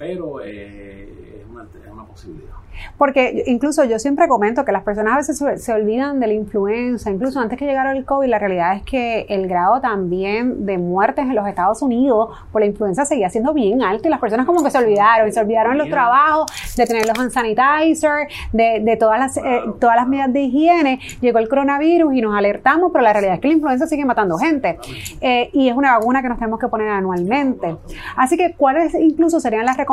pero 0.00 0.40
eh, 0.42 1.42
es, 1.42 1.46
una, 1.46 1.64
es, 1.64 1.92
una, 1.92 2.06
posibilidad. 2.06 2.54
Porque 2.96 3.44
incluso 3.46 3.84
yo 3.84 3.98
siempre 3.98 4.28
comento 4.28 4.64
que 4.64 4.72
las 4.72 4.82
personas 4.82 5.12
a 5.12 5.16
veces 5.18 5.36
se, 5.36 5.58
se, 5.58 5.72
olvidan 5.74 6.18
de 6.20 6.26
la 6.26 6.32
influenza, 6.32 7.10
incluso 7.10 7.38
antes 7.38 7.58
que 7.58 7.66
llegara 7.66 7.92
el 7.92 8.06
COVID, 8.06 8.26
la 8.26 8.38
realidad 8.38 8.74
es 8.76 8.82
que 8.82 9.26
el 9.28 9.46
grado 9.46 9.82
también 9.82 10.64
de 10.64 10.78
muertes 10.78 11.26
en 11.26 11.34
los 11.34 11.46
Estados 11.46 11.82
Unidos 11.82 12.30
por 12.50 12.62
la 12.62 12.66
influenza 12.66 13.04
seguía 13.04 13.28
siendo 13.28 13.52
bien 13.52 13.82
alto 13.82 14.08
y 14.08 14.10
las 14.10 14.20
personas 14.20 14.46
como 14.46 14.64
que 14.64 14.70
se 14.70 14.78
olvidaron, 14.78 15.28
y 15.28 15.32
se 15.32 15.40
olvidaron 15.40 15.76
los 15.76 15.90
trabajos, 15.90 16.50
de 16.78 16.86
tener 16.86 17.06
los 17.06 17.18
hand 17.18 17.30
sanitizer, 17.30 18.28
de, 18.54 18.80
de 18.82 18.96
todas, 18.96 19.18
las, 19.18 19.36
eh, 19.36 19.60
todas 19.78 19.96
las 19.96 20.08
medidas 20.08 20.32
de 20.32 20.40
higiene, 20.40 21.00
llegó 21.20 21.40
el 21.40 21.48
coronavirus 21.50 22.14
y 22.14 22.22
nos 22.22 22.34
alertamos, 22.34 22.90
pero 22.90 23.04
la 23.04 23.12
realidad 23.12 23.34
es 23.34 23.40
que 23.40 23.48
la 23.48 23.54
influenza 23.54 23.86
sigue 23.86 24.06
matando 24.06 24.38
gente 24.38 24.78
eh, 25.20 25.50
y 25.52 25.68
es 25.68 25.76
una 25.76 25.98
vacuna 25.98 26.22
que 26.22 26.30
nos 26.30 26.38
tenemos 26.38 26.58
que 26.58 26.68
poner 26.68 26.88
anualmente. 26.88 27.76
Así 28.16 28.38
que, 28.38 28.54
¿cuáles 28.54 28.94
incluso 28.94 29.40
serían 29.40 29.66
las 29.66 29.76
recomendaciones 29.76 29.89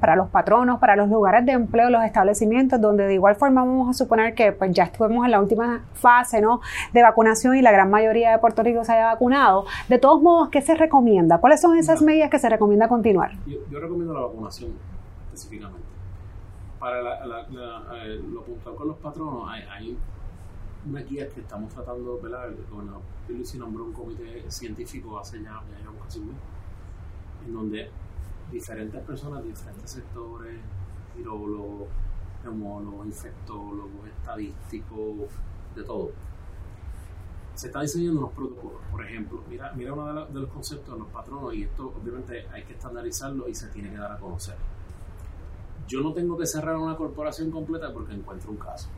para 0.00 0.16
los 0.16 0.28
patronos, 0.30 0.78
para 0.78 0.96
los 0.96 1.08
lugares 1.08 1.44
de 1.44 1.52
empleo, 1.52 1.90
los 1.90 2.02
establecimientos, 2.02 2.80
donde 2.80 3.06
de 3.06 3.14
igual 3.14 3.36
forma 3.36 3.62
vamos 3.62 3.90
a 3.90 3.92
suponer 3.92 4.34
que 4.34 4.52
pues 4.52 4.72
ya 4.72 4.84
estuvimos 4.84 5.24
en 5.26 5.32
la 5.32 5.40
última 5.40 5.84
fase 5.92 6.40
¿no? 6.40 6.60
de 6.92 7.02
vacunación 7.02 7.56
y 7.56 7.62
la 7.62 7.70
gran 7.70 7.90
mayoría 7.90 8.32
de 8.32 8.38
Puerto 8.38 8.62
Rico 8.62 8.84
se 8.84 8.92
haya 8.92 9.06
vacunado? 9.06 9.66
De 9.88 9.98
todos 9.98 10.22
modos, 10.22 10.48
¿qué 10.48 10.62
se 10.62 10.74
recomienda? 10.74 11.38
¿Cuáles 11.38 11.60
son 11.60 11.76
esas 11.76 12.00
medidas 12.00 12.30
que 12.30 12.38
se 12.38 12.48
recomienda 12.48 12.88
continuar? 12.88 13.32
Yo, 13.46 13.58
yo 13.70 13.80
recomiendo 13.80 14.14
la 14.14 14.20
vacunación 14.20 14.72
específicamente. 15.26 15.86
Para 16.78 17.02
la, 17.02 17.26
la, 17.26 17.48
la, 17.48 18.04
eh, 18.04 18.20
lo 18.32 18.42
puntual 18.44 18.76
con 18.76 18.88
los 18.88 18.96
patronos, 18.98 19.50
hay, 19.50 19.62
hay 19.70 19.98
una 20.88 21.00
guía 21.00 21.28
que 21.28 21.40
estamos 21.40 21.74
tratando, 21.74 22.18
¿verdad? 22.22 22.48
El 22.48 22.56
gobernador 22.70 23.02
Luis 23.28 23.54
nombró 23.56 23.84
un 23.84 23.92
comité 23.92 24.44
científico 24.48 25.18
hace 25.18 25.42
ya, 25.42 25.60
ya 25.70 26.02
casi 26.02 26.20
un 26.20 26.28
mes, 26.28 26.36
en 27.46 27.52
donde 27.52 27.90
diferentes 28.50 29.02
personas 29.02 29.44
diferentes 29.44 29.90
sectores, 29.90 30.58
virólogos, 31.16 31.88
neumólogos, 32.42 33.06
infectólogos, 33.06 34.08
estadísticos, 34.08 35.30
de 35.74 35.82
todo. 35.84 36.10
Se 37.54 37.66
está 37.66 37.80
diseñando 37.80 38.20
unos 38.20 38.32
protocolos. 38.32 38.80
Por 38.90 39.04
ejemplo, 39.04 39.42
mira, 39.48 39.72
mira 39.72 39.92
uno 39.92 40.26
de, 40.26 40.32
de 40.32 40.40
los 40.40 40.50
conceptos 40.50 40.94
de 40.94 41.00
los 41.00 41.08
patronos, 41.08 41.54
y 41.54 41.64
esto 41.64 41.92
obviamente 42.00 42.46
hay 42.52 42.64
que 42.64 42.74
estandarizarlo 42.74 43.48
y 43.48 43.54
se 43.54 43.68
tiene 43.68 43.90
que 43.90 43.96
dar 43.96 44.12
a 44.12 44.18
conocer. 44.18 44.56
Yo 45.88 46.00
no 46.02 46.12
tengo 46.12 46.36
que 46.36 46.46
cerrar 46.46 46.76
una 46.76 46.96
corporación 46.96 47.50
completa 47.50 47.92
porque 47.92 48.14
encuentro 48.14 48.50
un 48.50 48.58
caso. 48.58 48.88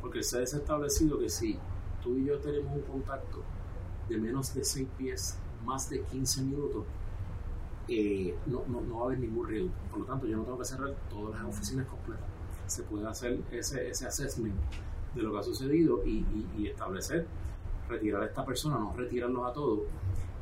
Porque 0.00 0.22
se 0.22 0.38
ha 0.38 0.42
establecido 0.42 1.18
que 1.18 1.28
si 1.28 1.58
tú 2.02 2.16
y 2.16 2.26
yo 2.26 2.38
tenemos 2.38 2.72
un 2.72 2.82
contacto 2.82 3.42
de 4.08 4.18
menos 4.18 4.54
de 4.54 4.62
6 4.62 4.88
pies, 4.96 5.38
más 5.64 5.90
de 5.90 6.02
15 6.02 6.42
minutos, 6.42 6.84
eh, 7.88 8.36
no, 8.46 8.62
no, 8.68 8.80
no, 8.82 8.96
va 8.96 9.02
a 9.02 9.04
haber 9.06 9.20
ningún 9.20 9.46
riesgo. 9.46 9.70
Por 9.90 10.00
lo 10.00 10.06
tanto, 10.06 10.26
yo 10.26 10.36
no 10.36 10.44
tengo 10.44 10.58
que 10.58 10.64
cerrar 10.64 10.94
todas 11.08 11.40
las 11.40 11.48
oficinas 11.48 11.86
completas. 11.86 12.26
Se 12.66 12.82
puede 12.82 13.06
hacer 13.06 13.40
ese, 13.50 13.88
ese 13.88 14.06
assessment 14.06 14.54
de 15.14 15.22
lo 15.22 15.32
que 15.32 15.38
ha 15.38 15.42
sucedido 15.42 16.04
y, 16.04 16.24
y, 16.56 16.66
establecer, 16.66 17.26
retirar 17.88 18.22
a 18.22 18.26
esta 18.26 18.44
persona, 18.44 18.78
no 18.78 18.92
retirarlos 18.94 19.50
a 19.50 19.52
todos. 19.52 19.80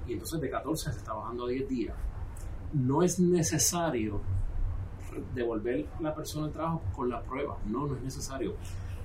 Y 0.09 0.15
entonces 0.15 0.41
de 0.41 0.51
14 0.51 0.93
se 0.93 0.99
está 0.99 1.13
bajando 1.15 1.47
a 1.47 1.49
10 1.49 1.69
días. 1.69 1.97
No 2.73 3.03
es 3.03 3.21
necesario 3.21 4.21
devolver 5.35 5.87
la 6.01 6.15
persona 6.15 6.47
al 6.47 6.53
trabajo 6.53 6.83
con 6.95 7.09
la 7.09 7.23
prueba. 7.23 7.57
No, 7.67 7.87
no 7.87 7.95
es 7.97 8.03
necesario. 8.03 8.55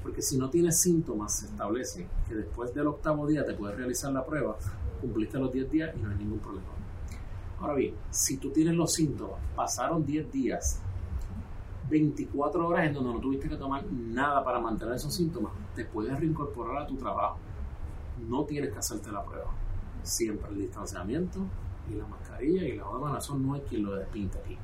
Porque 0.01 0.21
si 0.23 0.37
no 0.37 0.49
tienes 0.49 0.81
síntomas, 0.81 1.39
se 1.39 1.45
establece 1.45 2.07
que 2.27 2.33
después 2.33 2.73
del 2.73 2.87
octavo 2.87 3.27
día 3.27 3.45
te 3.45 3.53
puedes 3.53 3.77
realizar 3.77 4.11
la 4.11 4.25
prueba, 4.25 4.57
cumpliste 4.99 5.37
los 5.37 5.51
10 5.53 5.71
días 5.71 5.95
y 5.95 5.99
no 5.99 6.09
hay 6.09 6.17
ningún 6.17 6.39
problema. 6.39 6.80
Ahora 7.61 7.75
bien, 7.75 7.93
si 8.09 8.37
tú 8.37 8.49
tienes 8.49 8.73
los 8.73 8.91
síntomas, 8.91 9.39
pasaron 9.55 10.03
10 10.03 10.31
días, 10.31 10.81
24 11.91 12.67
horas 12.67 12.87
en 12.87 12.93
donde 12.93 13.13
no 13.13 13.19
tuviste 13.19 13.47
que 13.47 13.55
tomar 13.55 13.85
nada 13.85 14.43
para 14.43 14.59
mantener 14.59 14.95
esos 14.95 15.13
síntomas, 15.13 15.53
te 15.75 15.85
puedes 15.85 16.19
reincorporar 16.19 16.81
a 16.81 16.87
tu 16.87 16.95
trabajo. 16.95 17.37
No 18.27 18.45
tienes 18.45 18.71
que 18.71 18.79
hacerte 18.79 19.11
la 19.11 19.23
prueba. 19.23 19.51
Siempre 20.01 20.49
el 20.49 20.57
distanciamiento 20.57 21.39
y 21.91 21.95
la 21.95 22.07
mascarilla 22.07 22.63
y 22.63 22.77
la 22.77 22.89
otra 22.89 23.19
eso 23.19 23.37
no 23.37 23.53
hay 23.53 23.61
quien 23.61 23.83
lo 23.83 23.95
despinte 23.95 24.39
aquí. 24.39 24.57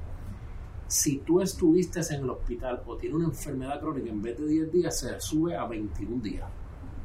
Si 0.88 1.20
tú 1.20 1.40
estuviste 1.40 2.00
en 2.00 2.24
el 2.24 2.30
hospital 2.32 2.82
o 2.88 2.98
tienes 2.98 3.18
una 3.18 3.28
enfermedad 3.28 3.80
crónica, 3.80 4.10
en 4.10 4.22
vez 4.24 4.40
de 4.40 4.48
10 4.48 4.72
días, 4.72 5.00
se 5.00 5.20
sube 5.20 5.56
a 5.56 5.68
21 5.68 6.24
días 6.24 6.50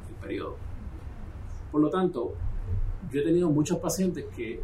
el 0.09 0.15
periodo. 0.15 0.57
Por 1.71 1.83
lo 1.83 1.91
tanto, 1.91 2.33
yo 3.11 3.21
he 3.21 3.25
tenido 3.25 3.51
muchos 3.51 3.79
pacientes 3.79 4.25
que 4.35 4.63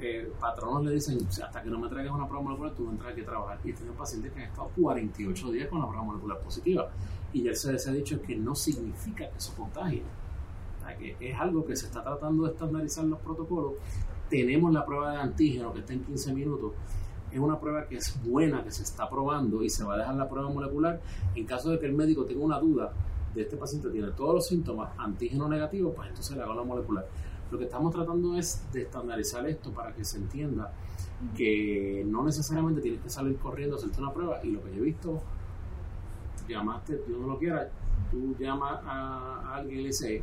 eh, 0.00 0.32
patronos 0.40 0.84
le 0.84 0.92
dicen, 0.92 1.18
hasta 1.26 1.62
que 1.62 1.70
no 1.70 1.78
me 1.78 1.88
traigas 1.88 2.12
una 2.12 2.26
prueba 2.26 2.44
molecular, 2.44 2.74
tú 2.74 2.84
no 2.84 2.92
entras 2.92 3.12
aquí 3.12 3.20
a 3.22 3.26
trabajar. 3.26 3.58
Y 3.64 3.70
he 3.70 3.72
tenido 3.72 3.94
pacientes 3.94 4.32
que 4.32 4.40
han 4.40 4.48
estado 4.48 4.70
48 4.76 5.50
días 5.52 5.68
con 5.68 5.80
la 5.80 5.86
prueba 5.86 6.04
molecular 6.04 6.38
positiva. 6.40 6.88
Y 7.32 7.42
ya 7.42 7.54
se, 7.54 7.78
se 7.78 7.90
ha 7.90 7.92
dicho 7.92 8.20
que 8.22 8.36
no 8.36 8.54
significa 8.54 9.28
que 9.28 9.38
eso 9.38 9.54
contagie. 9.56 10.02
O 10.76 10.86
sea, 10.86 10.96
que 10.96 11.16
es 11.20 11.38
algo 11.38 11.64
que 11.64 11.76
se 11.76 11.86
está 11.86 12.02
tratando 12.02 12.44
de 12.44 12.52
estandarizar 12.52 13.04
los 13.04 13.18
protocolos. 13.20 13.74
Tenemos 14.28 14.72
la 14.72 14.84
prueba 14.84 15.12
de 15.12 15.18
antígeno 15.18 15.72
que 15.72 15.80
está 15.80 15.92
en 15.92 16.04
15 16.04 16.34
minutos. 16.34 16.72
Es 17.30 17.38
una 17.38 17.60
prueba 17.60 17.86
que 17.86 17.96
es 17.96 18.22
buena, 18.24 18.64
que 18.64 18.70
se 18.70 18.82
está 18.82 19.08
probando 19.08 19.62
y 19.62 19.68
se 19.68 19.84
va 19.84 19.94
a 19.94 19.98
dejar 19.98 20.14
la 20.14 20.28
prueba 20.28 20.48
molecular. 20.48 21.00
En 21.34 21.44
caso 21.44 21.70
de 21.70 21.78
que 21.78 21.86
el 21.86 21.92
médico 21.92 22.24
tenga 22.24 22.44
una 22.44 22.58
duda 22.58 22.92
de 23.34 23.42
este 23.42 23.56
paciente 23.56 23.90
tiene 23.90 24.08
todos 24.12 24.34
los 24.34 24.46
síntomas 24.46 24.90
antígeno 24.98 25.48
negativo, 25.48 25.92
pues 25.92 26.08
entonces 26.08 26.36
le 26.36 26.42
hago 26.42 26.54
la 26.54 26.62
molecular. 26.62 27.06
Lo 27.50 27.58
que 27.58 27.64
estamos 27.64 27.94
tratando 27.94 28.36
es 28.36 28.62
de 28.72 28.82
estandarizar 28.82 29.46
esto 29.48 29.72
para 29.72 29.94
que 29.94 30.04
se 30.04 30.18
entienda 30.18 30.72
que 31.36 32.04
no 32.06 32.24
necesariamente 32.24 32.80
tienes 32.80 33.00
que 33.00 33.10
salir 33.10 33.36
corriendo 33.38 33.76
a 33.76 33.78
hacerte 33.78 34.00
una 34.00 34.12
prueba 34.12 34.40
y 34.44 34.50
lo 34.50 34.62
que 34.62 34.74
yo 34.74 34.82
he 34.82 34.84
visto, 34.84 35.20
llamaste, 36.48 37.02
Dios 37.06 37.20
no 37.20 37.26
lo 37.26 37.38
quiera, 37.38 37.70
tú 38.10 38.34
llamas 38.38 38.80
a, 38.84 39.54
alguien 39.54 39.80
y 39.80 39.82
le 39.82 39.88
dices, 39.88 40.22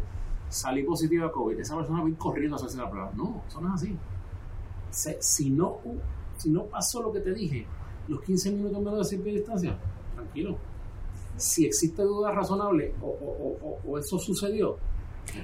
salí 0.50 0.84
positivo 0.84 1.26
a 1.26 1.32
COVID, 1.32 1.60
esa 1.60 1.76
persona 1.76 2.02
va 2.02 2.06
a 2.06 2.10
ir 2.10 2.18
corriendo 2.18 2.56
a 2.56 2.58
hacerse 2.58 2.78
la 2.78 2.90
prueba. 2.90 3.12
No, 3.16 3.44
eso 3.48 3.62
no 3.62 3.70
es 3.70 3.74
así. 3.82 3.96
Se, 4.90 5.18
si, 5.22 5.50
no, 5.50 5.80
si 6.38 6.50
no 6.50 6.66
pasó 6.66 7.02
lo 7.02 7.12
que 7.12 7.20
te 7.20 7.34
dije, 7.34 7.66
los 8.08 8.22
15 8.22 8.52
minutos 8.52 8.80
menos 8.80 9.00
de 9.00 9.04
100 9.06 9.22
pies 9.22 9.34
de 9.34 9.40
distancia, 9.40 9.78
tranquilo. 10.14 10.58
Si 11.38 11.66
existe 11.66 12.02
duda 12.04 12.32
razonable 12.32 12.96
o, 13.02 13.08
o, 13.08 13.58
o, 13.62 13.92
o 13.92 13.98
eso 14.00 14.18
sucedió, 14.18 14.78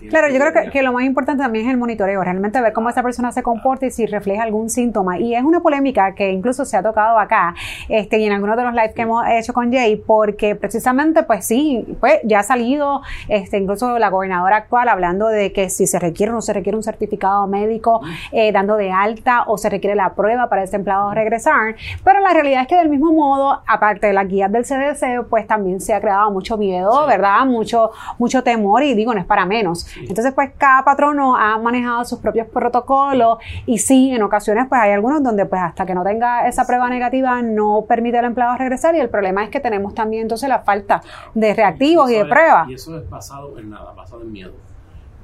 Claro, 0.09 0.29
yo 0.29 0.39
creo 0.39 0.53
que, 0.53 0.71
que, 0.71 0.83
lo 0.83 0.93
más 0.93 1.03
importante 1.03 1.43
también 1.43 1.65
es 1.67 1.71
el 1.71 1.77
monitoreo, 1.77 2.23
realmente 2.23 2.59
ver 2.59 2.73
cómo 2.73 2.89
esa 2.89 3.03
persona 3.03 3.31
se 3.31 3.43
comporta 3.43 3.85
y 3.85 3.91
si 3.91 4.05
refleja 4.05 4.43
algún 4.43 4.69
síntoma. 4.69 5.19
Y 5.19 5.35
es 5.35 5.43
una 5.43 5.59
polémica 5.59 6.15
que 6.15 6.31
incluso 6.31 6.65
se 6.65 6.77
ha 6.77 6.83
tocado 6.83 7.19
acá 7.19 7.55
este, 7.89 8.19
y 8.19 8.25
en 8.25 8.33
algunos 8.33 8.57
de 8.57 8.63
los 8.63 8.73
lives 8.73 8.93
que 8.93 9.03
hemos 9.03 9.25
hecho 9.29 9.53
con 9.53 9.71
Jay, 9.71 9.95
porque 9.95 10.55
precisamente, 10.55 11.23
pues 11.23 11.45
sí, 11.45 11.97
pues 12.00 12.19
ya 12.23 12.39
ha 12.39 12.43
salido 12.43 13.01
este, 13.27 13.57
incluso 13.57 13.97
la 14.00 14.09
gobernadora 14.09 14.57
actual 14.57 14.89
hablando 14.89 15.27
de 15.27 15.51
que 15.51 15.69
si 15.69 15.88
se 15.88 16.00
requiere 16.00 16.31
o 16.31 16.35
no 16.35 16.41
se 16.41 16.53
requiere 16.53 16.75
un 16.75 16.83
certificado 16.83 17.47
médico 17.47 18.01
eh, 18.31 18.51
dando 18.51 18.77
de 18.77 18.91
alta 18.91 19.43
o 19.47 19.57
se 19.57 19.69
requiere 19.69 19.95
la 19.95 20.13
prueba 20.13 20.50
para 20.50 20.63
ese 20.63 20.75
empleado 20.75 21.13
regresar. 21.13 21.75
Pero 22.03 22.19
la 22.19 22.33
realidad 22.33 22.61
es 22.61 22.67
que 22.67 22.75
del 22.75 22.89
mismo 22.89 23.11
modo, 23.11 23.61
aparte 23.67 24.07
de 24.07 24.13
las 24.13 24.27
guías 24.27 24.51
del 24.51 24.63
CDC, 24.63 25.27
pues 25.29 25.47
también 25.47 25.79
se 25.79 25.93
ha 25.93 26.01
creado 26.01 26.31
mucho 26.31 26.57
miedo, 26.57 27.05
¿verdad? 27.07 27.45
Mucho, 27.45 27.91
mucho 28.17 28.43
temor 28.43 28.83
y 28.83 28.93
digo, 28.93 29.13
no 29.13 29.19
es 29.19 29.25
para 29.25 29.45
menos. 29.45 29.70
Entonces, 29.99 30.33
pues 30.33 30.51
cada 30.57 30.83
patrono 30.83 31.35
ha 31.35 31.57
manejado 31.57 32.03
sus 32.05 32.19
propios 32.19 32.47
protocolos 32.47 33.37
y 33.65 33.77
sí, 33.77 34.11
en 34.13 34.23
ocasiones, 34.23 34.67
pues 34.69 34.81
hay 34.81 34.91
algunos 34.91 35.23
donde 35.23 35.45
pues 35.45 35.61
hasta 35.61 35.85
que 35.85 35.93
no 35.93 36.03
tenga 36.03 36.47
esa 36.47 36.65
prueba 36.65 36.89
negativa 36.89 37.41
no 37.41 37.85
permite 37.87 38.17
al 38.17 38.25
empleado 38.25 38.57
regresar 38.57 38.95
y 38.95 38.99
el 38.99 39.09
problema 39.09 39.43
es 39.43 39.49
que 39.49 39.59
tenemos 39.59 39.93
también 39.93 40.23
entonces 40.23 40.49
la 40.49 40.59
falta 40.59 41.01
de 41.33 41.53
reactivos 41.53 42.09
y, 42.09 42.15
y 42.15 42.17
de 42.17 42.25
pruebas. 42.25 42.69
Y 42.69 42.73
eso 42.73 42.97
es 42.97 43.09
basado 43.09 43.57
en 43.57 43.69
nada, 43.69 43.93
basado 43.93 44.21
en 44.21 44.31
miedo. 44.31 44.53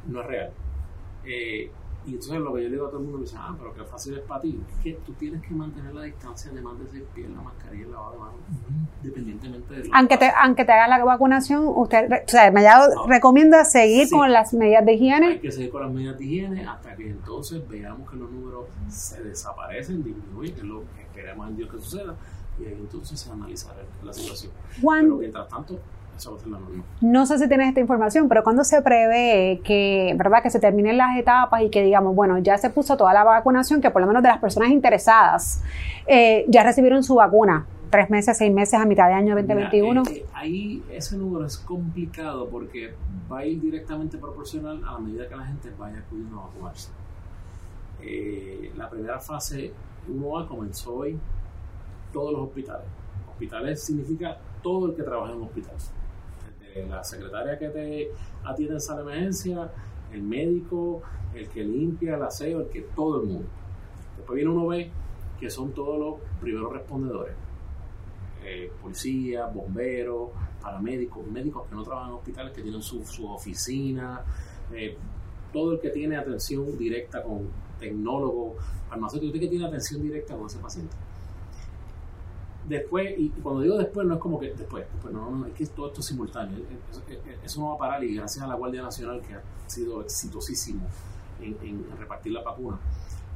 No 0.08 0.22
es 0.22 0.28
real. 0.28 0.52
Eh, 1.26 1.72
y 2.08 2.12
entonces 2.12 2.40
lo 2.40 2.54
que 2.54 2.64
yo 2.64 2.70
le 2.70 2.76
digo 2.76 2.88
a 2.88 2.90
todo 2.90 3.00
el 3.00 3.04
mundo 3.04 3.18
me 3.20 3.26
dice, 3.26 3.36
ah, 3.38 3.54
pero 3.58 3.74
qué 3.74 3.84
fácil 3.84 4.14
es 4.14 4.22
para 4.22 4.40
ti. 4.40 4.62
Es 4.70 4.82
que 4.82 4.94
tú 5.06 5.12
tienes 5.14 5.42
que 5.42 5.54
mantener 5.54 5.94
la 5.94 6.04
distancia 6.04 6.50
de 6.54 6.62
más 6.62 6.80
de 6.80 6.88
6 6.88 7.04
pies, 7.14 7.30
la 7.30 7.42
mascarilla 7.42 7.82
y 7.82 7.86
el 7.86 7.92
lavado 7.92 8.14
de 8.14 8.20
manos, 8.20 8.36
independientemente 9.04 9.74
de 9.74 9.90
aunque 9.92 10.18
te, 10.18 10.32
aunque 10.42 10.64
te 10.64 10.72
haga 10.72 10.88
la 10.88 11.04
vacunación, 11.04 11.66
usted, 11.68 12.10
o 12.10 12.30
sea, 12.30 12.50
me 12.50 12.64
no. 12.64 13.08
recomienda 13.08 13.66
seguir 13.66 14.08
sí. 14.08 14.16
con 14.16 14.32
las 14.32 14.54
medidas 14.54 14.86
de 14.86 14.94
higiene. 14.94 15.28
Hay 15.28 15.40
que 15.40 15.52
seguir 15.52 15.70
con 15.70 15.82
las 15.82 15.92
medidas 15.92 16.18
de 16.18 16.26
higiene 16.26 16.66
hasta 16.66 16.96
que 16.96 17.10
entonces 17.10 17.68
veamos 17.68 18.10
que 18.10 18.16
los 18.16 18.32
números 18.32 18.68
se 18.88 19.22
desaparecen, 19.22 20.02
disminuyen, 20.02 20.56
que 20.56 20.62
es 20.62 20.66
lo 20.66 20.84
que 20.96 21.02
esperamos 21.02 21.50
en 21.50 21.58
Dios 21.58 21.70
que 21.70 21.78
suceda, 21.78 22.16
y 22.58 22.66
ahí 22.68 22.78
entonces 22.80 23.20
se 23.20 23.30
analizará 23.30 23.84
la 24.02 24.14
situación. 24.14 24.54
Juan, 24.82 25.04
pero 25.04 25.18
mientras 25.18 25.48
tanto, 25.50 25.78
no 27.02 27.26
sé 27.26 27.40
si 27.40 27.48
tienes 27.48 27.70
esta 27.70 27.80
información, 27.80 28.28
pero 28.28 28.44
cuando 28.44 28.64
se 28.64 28.82
prevé 28.82 29.62
que, 29.64 30.14
¿verdad? 30.18 30.42
que 30.42 30.50
se 30.50 30.60
terminen 30.60 30.98
las 30.98 31.18
etapas 31.18 31.62
y 31.62 31.70
que 31.70 31.84
digamos, 31.84 32.16
bueno, 32.16 32.38
ya 32.40 32.58
se 32.58 32.70
puso 32.70 32.98
toda 32.98 33.14
la 33.14 33.24
vacunación, 33.24 33.82
que 33.82 33.92
por 33.92 34.02
lo 34.02 34.08
menos 34.08 34.24
de 34.24 34.30
las 34.30 34.40
personas 34.40 34.70
interesadas 34.70 35.64
eh, 36.08 36.46
ya 36.48 36.64
recibieron 36.64 37.04
su 37.04 37.16
vacuna? 37.16 37.66
Tres 37.90 38.10
meses, 38.10 38.38
seis 38.38 38.54
meses 38.54 38.74
a 38.80 38.86
mitad 38.86 39.08
de 39.08 39.14
año 39.14 39.36
2021. 39.36 40.04
Mira, 40.04 40.16
eh, 40.16 40.26
ahí 40.34 40.84
ese 40.92 41.18
número 41.18 41.46
es 41.46 41.58
complicado 41.58 42.50
porque 42.50 42.94
va 43.32 43.40
a 43.40 43.46
ir 43.46 43.62
directamente 43.62 44.18
proporcional 44.18 44.84
a 44.86 44.94
la 44.94 45.00
medida 45.00 45.28
que 45.28 45.36
la 45.36 45.46
gente 45.46 45.72
vaya 45.78 46.00
acudiendo 46.00 46.42
a 46.42 46.48
vacunarse. 46.48 46.90
Eh, 48.02 48.74
la 48.76 48.90
primera 48.90 49.20
fase 49.20 49.72
1A 50.10 50.48
comenzó 50.48 50.96
hoy, 50.96 51.18
todos 52.12 52.34
los 52.34 52.42
hospitales. 52.42 52.86
Hospitales 53.32 53.84
significa 53.84 54.38
todo 54.62 54.88
el 54.88 54.96
que 54.96 55.04
trabaja 55.04 55.32
en 55.32 55.38
un 55.38 55.44
hospital. 55.44 55.76
Desde 56.78 56.90
la 56.90 57.04
secretaria 57.04 57.58
que 57.58 57.70
te 57.70 58.12
atiende 58.44 58.76
en 58.76 58.82
sala 58.82 59.02
de 59.02 59.12
emergencia, 59.12 59.72
el 60.14 60.22
médico, 60.22 61.02
el 61.34 61.50
que 61.50 61.64
limpia, 61.64 62.16
el 62.16 62.24
aseo, 62.24 62.62
el 62.62 62.68
que 62.68 62.82
todo 62.82 63.22
el 63.22 63.28
mundo. 63.28 63.48
Después 64.16 64.36
viene 64.36 64.52
uno 64.52 64.68
ve 64.68 64.92
que 65.40 65.50
son 65.50 65.72
todos 65.72 66.00
los 66.00 66.16
primeros 66.40 66.72
respondedores. 66.74 67.34
Eh, 68.44 68.72
policías, 68.82 69.54
bomberos, 69.54 70.30
paramédicos, 70.62 71.26
médicos 71.28 71.68
que 71.68 71.76
no 71.76 71.84
trabajan 71.84 72.10
en 72.10 72.16
hospitales, 72.16 72.54
que 72.54 72.62
tienen 72.62 72.82
su, 72.82 73.04
su 73.06 73.28
oficina, 73.28 74.22
eh, 74.74 74.96
todo 75.52 75.74
el 75.74 75.80
que 75.80 75.90
tiene 75.90 76.16
atención 76.16 76.78
directa 76.78 77.24
con 77.24 77.50
tecnólogo, 77.80 78.56
farmacéutico, 78.90 79.28
usted 79.28 79.40
que 79.42 79.50
tiene 79.50 79.66
atención 79.66 80.02
directa 80.02 80.36
con 80.36 80.46
ese 80.46 80.60
paciente. 80.60 80.96
Después, 82.68 83.18
y 83.18 83.30
cuando 83.30 83.62
digo 83.62 83.78
después, 83.78 84.06
no 84.06 84.16
es 84.16 84.20
como 84.20 84.40
que 84.40 84.54
después, 84.54 84.86
después 84.92 85.14
no, 85.14 85.32
no, 85.32 85.46
es 85.46 85.54
que 85.54 85.66
todo 85.68 85.88
esto 85.88 86.02
es 86.02 86.06
simultáneo. 86.06 86.60
Eso, 87.44 87.62
no 87.62 87.70
va 87.70 87.76
a 87.76 87.78
parar 87.78 88.04
y 88.04 88.16
gracias 88.16 88.44
a 88.44 88.48
la 88.48 88.56
Guardia 88.56 88.82
Nacional 88.82 89.22
que 89.22 89.36
ha 89.36 89.42
sido 89.68 90.02
exitosísimo 90.02 90.86
en, 91.42 91.58
en 91.62 91.86
repartir 91.98 92.34
la 92.34 92.44
vacuna. 92.44 92.78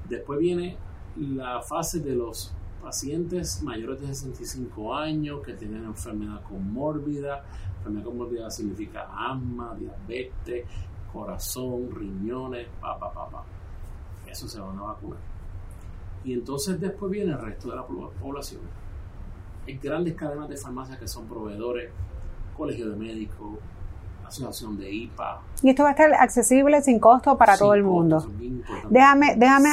Después 0.09 0.37
viene 0.39 0.75
la 1.15 1.61
fase 1.61 2.01
de 2.01 2.13
los 2.13 2.51
pacientes 2.81 3.61
mayores 3.63 4.01
de 4.01 4.07
65 4.07 4.95
años 4.95 5.41
que 5.45 5.53
tienen 5.53 5.85
enfermedad 5.85 6.41
comórbida. 6.43 7.45
Enfermedad 7.77 8.05
comórbida 8.05 8.49
significa 8.49 9.07
asma, 9.15 9.75
diabetes, 9.75 10.65
corazón, 11.13 11.89
riñones, 11.95 12.67
pa, 12.81 12.99
pa, 12.99 13.13
pa, 13.13 13.29
pa. 13.29 13.43
Eso 14.27 14.47
se 14.47 14.59
van 14.59 14.77
a 14.77 14.83
vacunar. 14.83 15.19
Y 16.23 16.33
entonces 16.33 16.79
después 16.79 17.11
viene 17.11 17.31
el 17.31 17.39
resto 17.39 17.69
de 17.69 17.75
la 17.75 17.85
población. 17.85 18.61
Grandes 19.79 20.15
cadenas 20.15 20.49
de 20.49 20.57
farmacias 20.57 20.97
que 20.97 21.07
son 21.07 21.27
proveedores, 21.27 21.89
colegio 22.57 22.89
de 22.89 22.95
médicos, 22.95 23.59
asociación 24.25 24.77
de 24.77 24.91
IPA. 24.91 25.41
Y 25.61 25.69
esto 25.69 25.83
va 25.83 25.89
a 25.89 25.91
estar 25.91 26.13
accesible 26.13 26.81
sin 26.81 26.99
costo 26.99 27.37
para 27.37 27.57
todo 27.57 27.73
el 27.73 27.83
mundo. 27.83 28.25
Déjame, 28.89 29.35
déjame, 29.35 29.69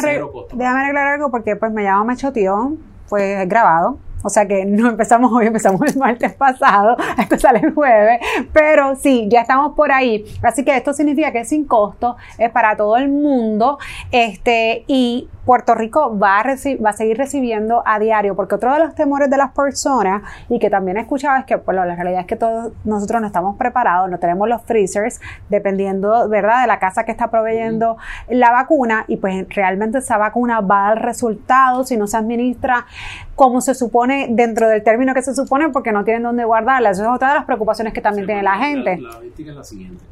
déjame 0.53 0.81
arreglar 0.81 1.07
algo 1.09 1.31
porque 1.31 1.57
pues 1.57 1.73
me 1.73 1.83
llamo 1.83 2.05
Machotión, 2.05 2.79
fue 3.07 3.47
grabado 3.47 3.99
o 4.23 4.29
sea 4.29 4.47
que 4.47 4.65
no 4.65 4.89
empezamos 4.89 5.33
hoy, 5.33 5.47
empezamos 5.47 5.81
el 5.83 5.97
martes 5.97 6.33
pasado, 6.35 6.97
esto 7.19 7.39
sale 7.39 7.61
el 7.61 7.75
jueves, 7.75 8.21
pero 8.53 8.97
sí, 8.97 9.29
ya 9.31 9.43
estamos 9.43 9.75
por 9.75 9.93
ahí. 9.93 10.25
Así 10.43 10.65
que 10.65 10.77
esto 10.77 10.93
significa 10.93 11.33
que 11.33 11.41
es 11.41 11.49
sin 11.49 11.65
costo, 11.65 12.17
es 12.39 12.51
para 12.51 12.77
todo 12.77 12.97
el 12.97 13.09
mundo, 13.09 13.79
este, 14.11 14.85
y 14.87 15.29
Puerto 15.45 15.75
Rico 15.75 16.19
va 16.19 16.41
a, 16.41 16.45
va 16.45 16.91
a 16.91 16.93
seguir 16.93 17.17
recibiendo 17.17 17.83
a 17.87 17.99
diario, 17.99 18.37
porque 18.37 18.57
otro 18.57 18.73
de 18.73 18.81
los 18.81 18.95
temores 18.95 19.31
de 19.31 19.37
las 19.37 19.53
personas, 19.53 20.23
y 20.49 20.59
que 20.59 20.69
también 20.69 20.99
he 20.99 21.01
escuchado, 21.01 21.39
es 21.39 21.47
que 21.47 21.57
bueno, 21.57 21.85
la 21.85 21.95
realidad 21.95 22.21
es 22.21 22.27
que 22.27 22.37
todos 22.37 22.73
nosotros 22.85 23.21
no 23.21 23.27
estamos 23.27 23.57
preparados, 23.57 24.11
no 24.11 24.19
tenemos 24.19 24.49
los 24.49 24.63
freezers, 24.63 25.21
dependiendo, 25.49 26.29
¿verdad?, 26.29 26.63
de 26.63 26.67
la 26.67 26.79
casa 26.79 27.05
que 27.05 27.13
está 27.13 27.31
proveyendo 27.31 27.97
la 28.29 28.51
vacuna, 28.51 29.05
y 29.09 29.17
pues 29.17 29.47
realmente 29.49 29.99
esa 29.99 30.19
vacuna 30.19 30.61
va 30.61 30.87
a 30.87 30.89
dar 30.95 31.05
resultados 31.05 31.89
si 31.89 31.97
no 31.97 32.07
se 32.07 32.17
administra 32.17 32.87
como 33.35 33.61
se 33.61 33.75
supone 33.75 34.08
dentro 34.31 34.69
del 34.69 34.83
término 34.83 35.15
que 35.15 35.23
se 35.23 35.35
supone 35.35 35.69
porque 35.71 35.93
no 35.93 36.05
tienen 36.05 36.23
dónde 36.23 36.45
guardarla. 36.45 36.91
Eso 36.91 37.03
es 37.03 37.09
otra 37.09 37.29
de 37.29 37.35
las 37.37 37.45
preocupaciones 37.45 37.93
que 37.93 38.01
también 38.01 38.27
tiene 38.27 38.43
la 38.43 38.57
gente. 38.59 38.99
La, 38.99 39.21
es 39.23 39.47
la 39.57 39.65
siguiente. 39.65 40.05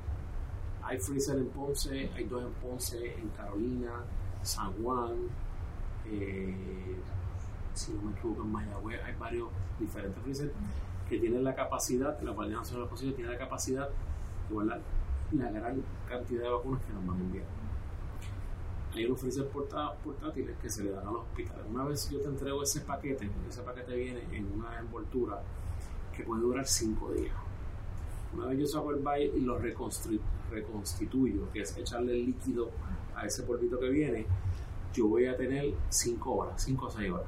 Hay 0.82 0.98
freezer 0.98 1.36
en 1.36 1.48
Ponce, 1.48 2.10
hay 2.14 2.24
dos 2.24 2.42
en 2.44 2.52
Ponce, 2.52 3.14
en 3.18 3.28
Carolina, 3.36 3.90
San 4.42 4.72
Juan, 4.74 5.14
eh, 6.06 6.54
si 7.74 7.92
no 7.92 8.02
me 8.02 8.12
equivoco 8.12 8.42
en 8.42 8.52
Mayagüez, 8.52 9.00
hay 9.04 9.14
varios 9.18 9.48
diferentes 9.80 10.22
freezer 10.22 10.52
que 11.08 11.18
tienen 11.18 11.44
la 11.44 11.54
capacidad, 11.54 12.20
la 12.20 12.30
Guardia 12.30 12.56
Nacional 12.56 12.88
de 12.88 13.12
tiene 13.12 13.30
la 13.30 13.38
capacidad 13.38 13.88
de 13.88 14.54
guardar 14.54 14.80
la 15.32 15.50
gran 15.50 15.82
cantidad 16.08 16.42
de 16.42 16.48
vacunas 16.48 16.82
que 16.84 16.92
nos 16.92 17.06
van 17.06 17.16
a 17.16 17.20
enviar 17.20 17.44
hay 18.96 19.06
unos 19.06 19.20
freezer 19.20 19.46
portátiles 19.48 20.56
que 20.58 20.70
se 20.70 20.82
le 20.84 20.90
dan 20.90 21.06
a 21.06 21.10
los 21.10 21.22
hospitales. 21.22 21.64
Una 21.70 21.84
vez 21.84 22.08
yo 22.10 22.20
te 22.20 22.28
entrego 22.28 22.62
ese 22.62 22.80
paquete, 22.80 23.28
ese 23.48 23.62
paquete 23.62 23.94
viene 23.94 24.22
en 24.32 24.50
una 24.52 24.78
envoltura 24.78 25.42
que 26.16 26.24
puede 26.24 26.42
durar 26.42 26.66
5 26.66 27.12
días. 27.12 27.34
Una 28.34 28.46
vez 28.46 28.58
yo 28.60 28.66
saco 28.66 28.90
el 28.90 29.00
baile 29.00 29.32
y 29.36 29.40
lo 29.40 29.58
reconstituyo, 29.58 31.50
que 31.52 31.60
es 31.60 31.76
echarle 31.76 32.12
el 32.12 32.26
líquido 32.26 32.70
a 33.14 33.26
ese 33.26 33.42
polvito 33.42 33.78
que 33.78 33.88
viene, 33.90 34.26
yo 34.92 35.08
voy 35.08 35.26
a 35.26 35.36
tener 35.36 35.74
5 35.90 36.32
horas, 36.32 36.62
5 36.62 36.86
o 36.86 36.90
6 36.90 37.10
horas. 37.12 37.26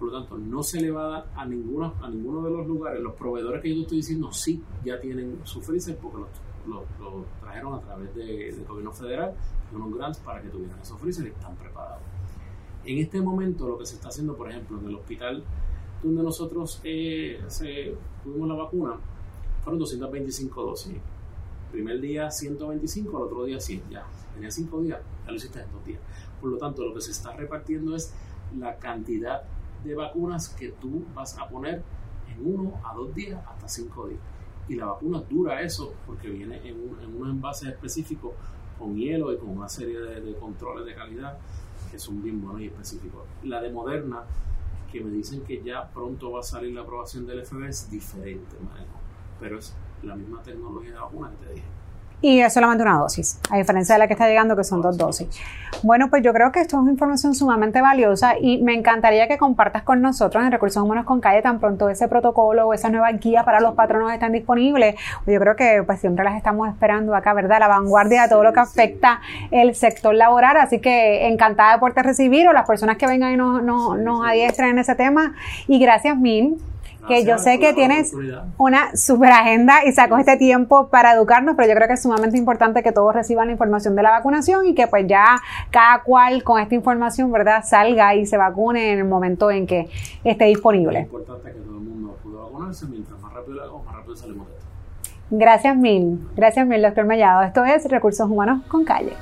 Por 0.00 0.10
lo 0.10 0.18
tanto, 0.18 0.38
no 0.38 0.62
se 0.62 0.80
le 0.80 0.90
va 0.90 1.04
a 1.04 1.08
dar 1.08 1.30
a, 1.36 1.46
ninguno, 1.46 1.94
a 2.00 2.08
ninguno 2.08 2.42
de 2.42 2.50
los 2.50 2.66
lugares. 2.66 3.00
Los 3.00 3.14
proveedores 3.14 3.62
que 3.62 3.72
yo 3.72 3.82
estoy 3.82 3.98
diciendo 3.98 4.32
sí 4.32 4.62
ya 4.84 4.98
tienen 4.98 5.40
su 5.44 5.60
freezer 5.60 5.96
porque 5.98 6.18
los 6.18 6.28
lo, 6.66 6.84
trajeron 7.40 7.74
a 7.74 7.80
través 7.80 8.14
del 8.14 8.64
gobierno 8.64 8.92
federal, 8.92 9.34
unos 9.72 9.94
grants 9.94 10.18
para 10.18 10.42
que 10.42 10.48
tuvieran 10.48 10.78
esos 10.80 10.98
freezer 10.98 11.26
y 11.26 11.30
están 11.30 11.54
preparados. 11.56 12.02
En 12.84 12.98
este 12.98 13.20
momento 13.20 13.68
lo 13.68 13.78
que 13.78 13.86
se 13.86 13.96
está 13.96 14.08
haciendo, 14.08 14.36
por 14.36 14.50
ejemplo, 14.50 14.78
en 14.78 14.86
el 14.86 14.94
hospital 14.94 15.44
donde 16.02 16.22
nosotros 16.22 16.80
eh, 16.84 17.38
tuvimos 18.24 18.48
la 18.48 18.54
vacuna, 18.54 18.94
fueron 19.62 19.78
225 19.78 20.62
dosis. 20.62 20.96
primer 21.70 22.00
día 22.00 22.30
125, 22.30 23.16
el 23.18 23.24
otro 23.24 23.44
día 23.44 23.60
100, 23.60 23.90
ya. 23.90 24.06
Tenía 24.34 24.50
5 24.50 24.80
días, 24.80 25.00
ya 25.24 25.30
lo 25.30 25.36
hiciste 25.36 25.60
en 25.60 25.72
2 25.72 25.84
días. 25.84 26.00
Por 26.40 26.50
lo 26.50 26.56
tanto, 26.56 26.84
lo 26.84 26.94
que 26.94 27.00
se 27.02 27.10
está 27.10 27.32
repartiendo 27.32 27.94
es 27.94 28.14
la 28.58 28.76
cantidad 28.78 29.42
de 29.84 29.94
vacunas 29.94 30.48
que 30.48 30.70
tú 30.70 31.04
vas 31.14 31.38
a 31.38 31.48
poner 31.48 31.82
en 32.28 32.54
1 32.54 32.80
a 32.84 32.94
2 32.94 33.14
días 33.14 33.40
hasta 33.46 33.68
5 33.68 34.08
días 34.08 34.20
y 34.68 34.76
la 34.76 34.86
vacuna 34.86 35.20
dura 35.28 35.60
eso 35.62 35.94
porque 36.06 36.28
viene 36.28 36.66
en, 36.68 36.76
un, 36.76 37.00
en 37.00 37.16
unos 37.16 37.30
envases 37.30 37.70
específicos 37.70 38.32
con 38.78 38.96
hielo 38.96 39.32
y 39.32 39.36
con 39.36 39.50
una 39.50 39.68
serie 39.68 39.98
de, 39.98 40.34
controles 40.36 40.86
de 40.86 40.94
calidad 40.94 41.38
que 41.90 41.98
son 41.98 42.22
bien 42.22 42.40
buenos 42.40 42.62
y 42.62 42.66
específicos. 42.66 43.22
La 43.42 43.60
de 43.60 43.70
Moderna, 43.72 44.22
que 44.92 45.00
me 45.00 45.10
dicen 45.10 45.42
que 45.42 45.60
ya 45.62 45.90
pronto 45.90 46.30
va 46.30 46.40
a 46.40 46.42
salir 46.44 46.72
la 46.72 46.82
aprobación 46.82 47.26
del 47.26 47.44
FB, 47.44 47.64
es 47.64 47.90
diferente, 47.90 48.56
pero 49.40 49.58
es 49.58 49.74
la 50.04 50.14
misma 50.14 50.40
tecnología 50.42 50.92
de 50.92 51.00
vacuna 51.00 51.30
que 51.30 51.46
te 51.46 51.52
dije 51.54 51.79
y 52.22 52.40
es 52.40 52.52
solamente 52.52 52.82
una 52.82 52.98
dosis, 52.98 53.38
a 53.50 53.56
diferencia 53.56 53.94
de 53.94 53.98
la 53.98 54.06
que 54.06 54.12
está 54.12 54.28
llegando, 54.28 54.56
que 54.56 54.64
son 54.64 54.82
dos 54.82 54.96
dosis. 54.98 55.28
Bueno, 55.82 56.10
pues 56.10 56.22
yo 56.22 56.32
creo 56.34 56.52
que 56.52 56.60
esto 56.60 56.76
es 56.76 56.82
una 56.82 56.92
información 56.92 57.34
sumamente 57.34 57.80
valiosa 57.80 58.34
y 58.38 58.62
me 58.62 58.74
encantaría 58.74 59.28
que 59.28 59.38
compartas 59.38 59.82
con 59.82 60.02
nosotros 60.02 60.44
en 60.44 60.52
Recursos 60.52 60.82
Humanos 60.82 61.06
con 61.06 61.20
Calle 61.20 61.40
tan 61.40 61.58
pronto 61.58 61.88
ese 61.88 62.08
protocolo 62.08 62.66
o 62.66 62.74
esa 62.74 62.90
nueva 62.90 63.10
guía 63.12 63.44
para 63.44 63.60
los 63.60 63.74
patronos 63.74 64.12
están 64.12 64.32
disponibles. 64.32 64.96
Yo 65.26 65.40
creo 65.40 65.56
que 65.56 65.82
pues 65.84 66.00
siempre 66.00 66.24
las 66.24 66.36
estamos 66.36 66.68
esperando 66.68 67.14
acá, 67.14 67.32
¿verdad? 67.32 67.60
La 67.60 67.68
vanguardia 67.68 68.22
de 68.22 68.28
todo 68.28 68.42
lo 68.42 68.52
que 68.52 68.60
afecta 68.60 69.20
el 69.50 69.74
sector 69.74 70.14
laboral, 70.14 70.58
así 70.58 70.80
que 70.80 71.26
encantada 71.28 71.74
de 71.74 71.78
poderte 71.78 72.02
recibir 72.02 72.46
o 72.48 72.52
las 72.52 72.66
personas 72.66 72.98
que 72.98 73.06
vengan 73.06 73.32
y 73.32 73.36
nos, 73.36 73.62
nos, 73.62 73.98
nos 73.98 74.26
adiestren 74.26 74.70
en 74.70 74.78
ese 74.80 74.94
tema. 74.94 75.34
Y 75.66 75.78
gracias 75.78 76.16
mil 76.18 76.58
que 77.06 77.24
yo 77.24 77.38
sé 77.38 77.58
que 77.58 77.72
tienes 77.72 78.12
una 78.58 78.96
super 78.96 79.30
agenda 79.32 79.84
y 79.84 79.92
sacó 79.92 80.18
este 80.18 80.36
tiempo 80.36 80.88
para 80.88 81.12
educarnos, 81.12 81.56
pero 81.56 81.68
yo 81.68 81.74
creo 81.74 81.88
que 81.88 81.94
es 81.94 82.02
sumamente 82.02 82.36
importante 82.38 82.82
que 82.82 82.92
todos 82.92 83.14
reciban 83.14 83.46
la 83.46 83.52
información 83.52 83.96
de 83.96 84.02
la 84.02 84.10
vacunación 84.10 84.66
y 84.66 84.74
que 84.74 84.86
pues 84.86 85.06
ya 85.06 85.40
cada 85.70 86.02
cual 86.02 86.42
con 86.42 86.60
esta 86.60 86.74
información, 86.74 87.32
¿verdad?, 87.32 87.64
salga 87.64 88.14
y 88.14 88.26
se 88.26 88.36
vacune 88.36 88.92
en 88.92 88.98
el 88.98 89.04
momento 89.04 89.50
en 89.50 89.66
que 89.66 89.88
esté 90.24 90.44
disponible. 90.46 91.00
Es 91.00 91.04
importante 91.06 91.52
que 91.52 91.58
todo 91.60 91.76
el 91.76 91.84
mundo 91.84 92.16
pueda 92.22 92.42
vacunarse, 92.42 92.86
mientras 92.86 93.20
más 93.20 93.32
rápido 93.32 93.54
lo 93.54 93.62
hagamos, 93.62 93.86
más 93.86 93.94
rápido 93.96 94.16
salimos 94.16 94.48
de 94.48 94.54
esto. 94.54 94.66
Gracias 95.30 95.76
mil, 95.76 96.28
gracias 96.36 96.66
mil, 96.66 96.82
doctor 96.82 97.04
Mellado. 97.04 97.42
Esto 97.42 97.64
es 97.64 97.88
Recursos 97.88 98.28
Humanos 98.28 98.62
con 98.68 98.84
Calle. 98.84 99.12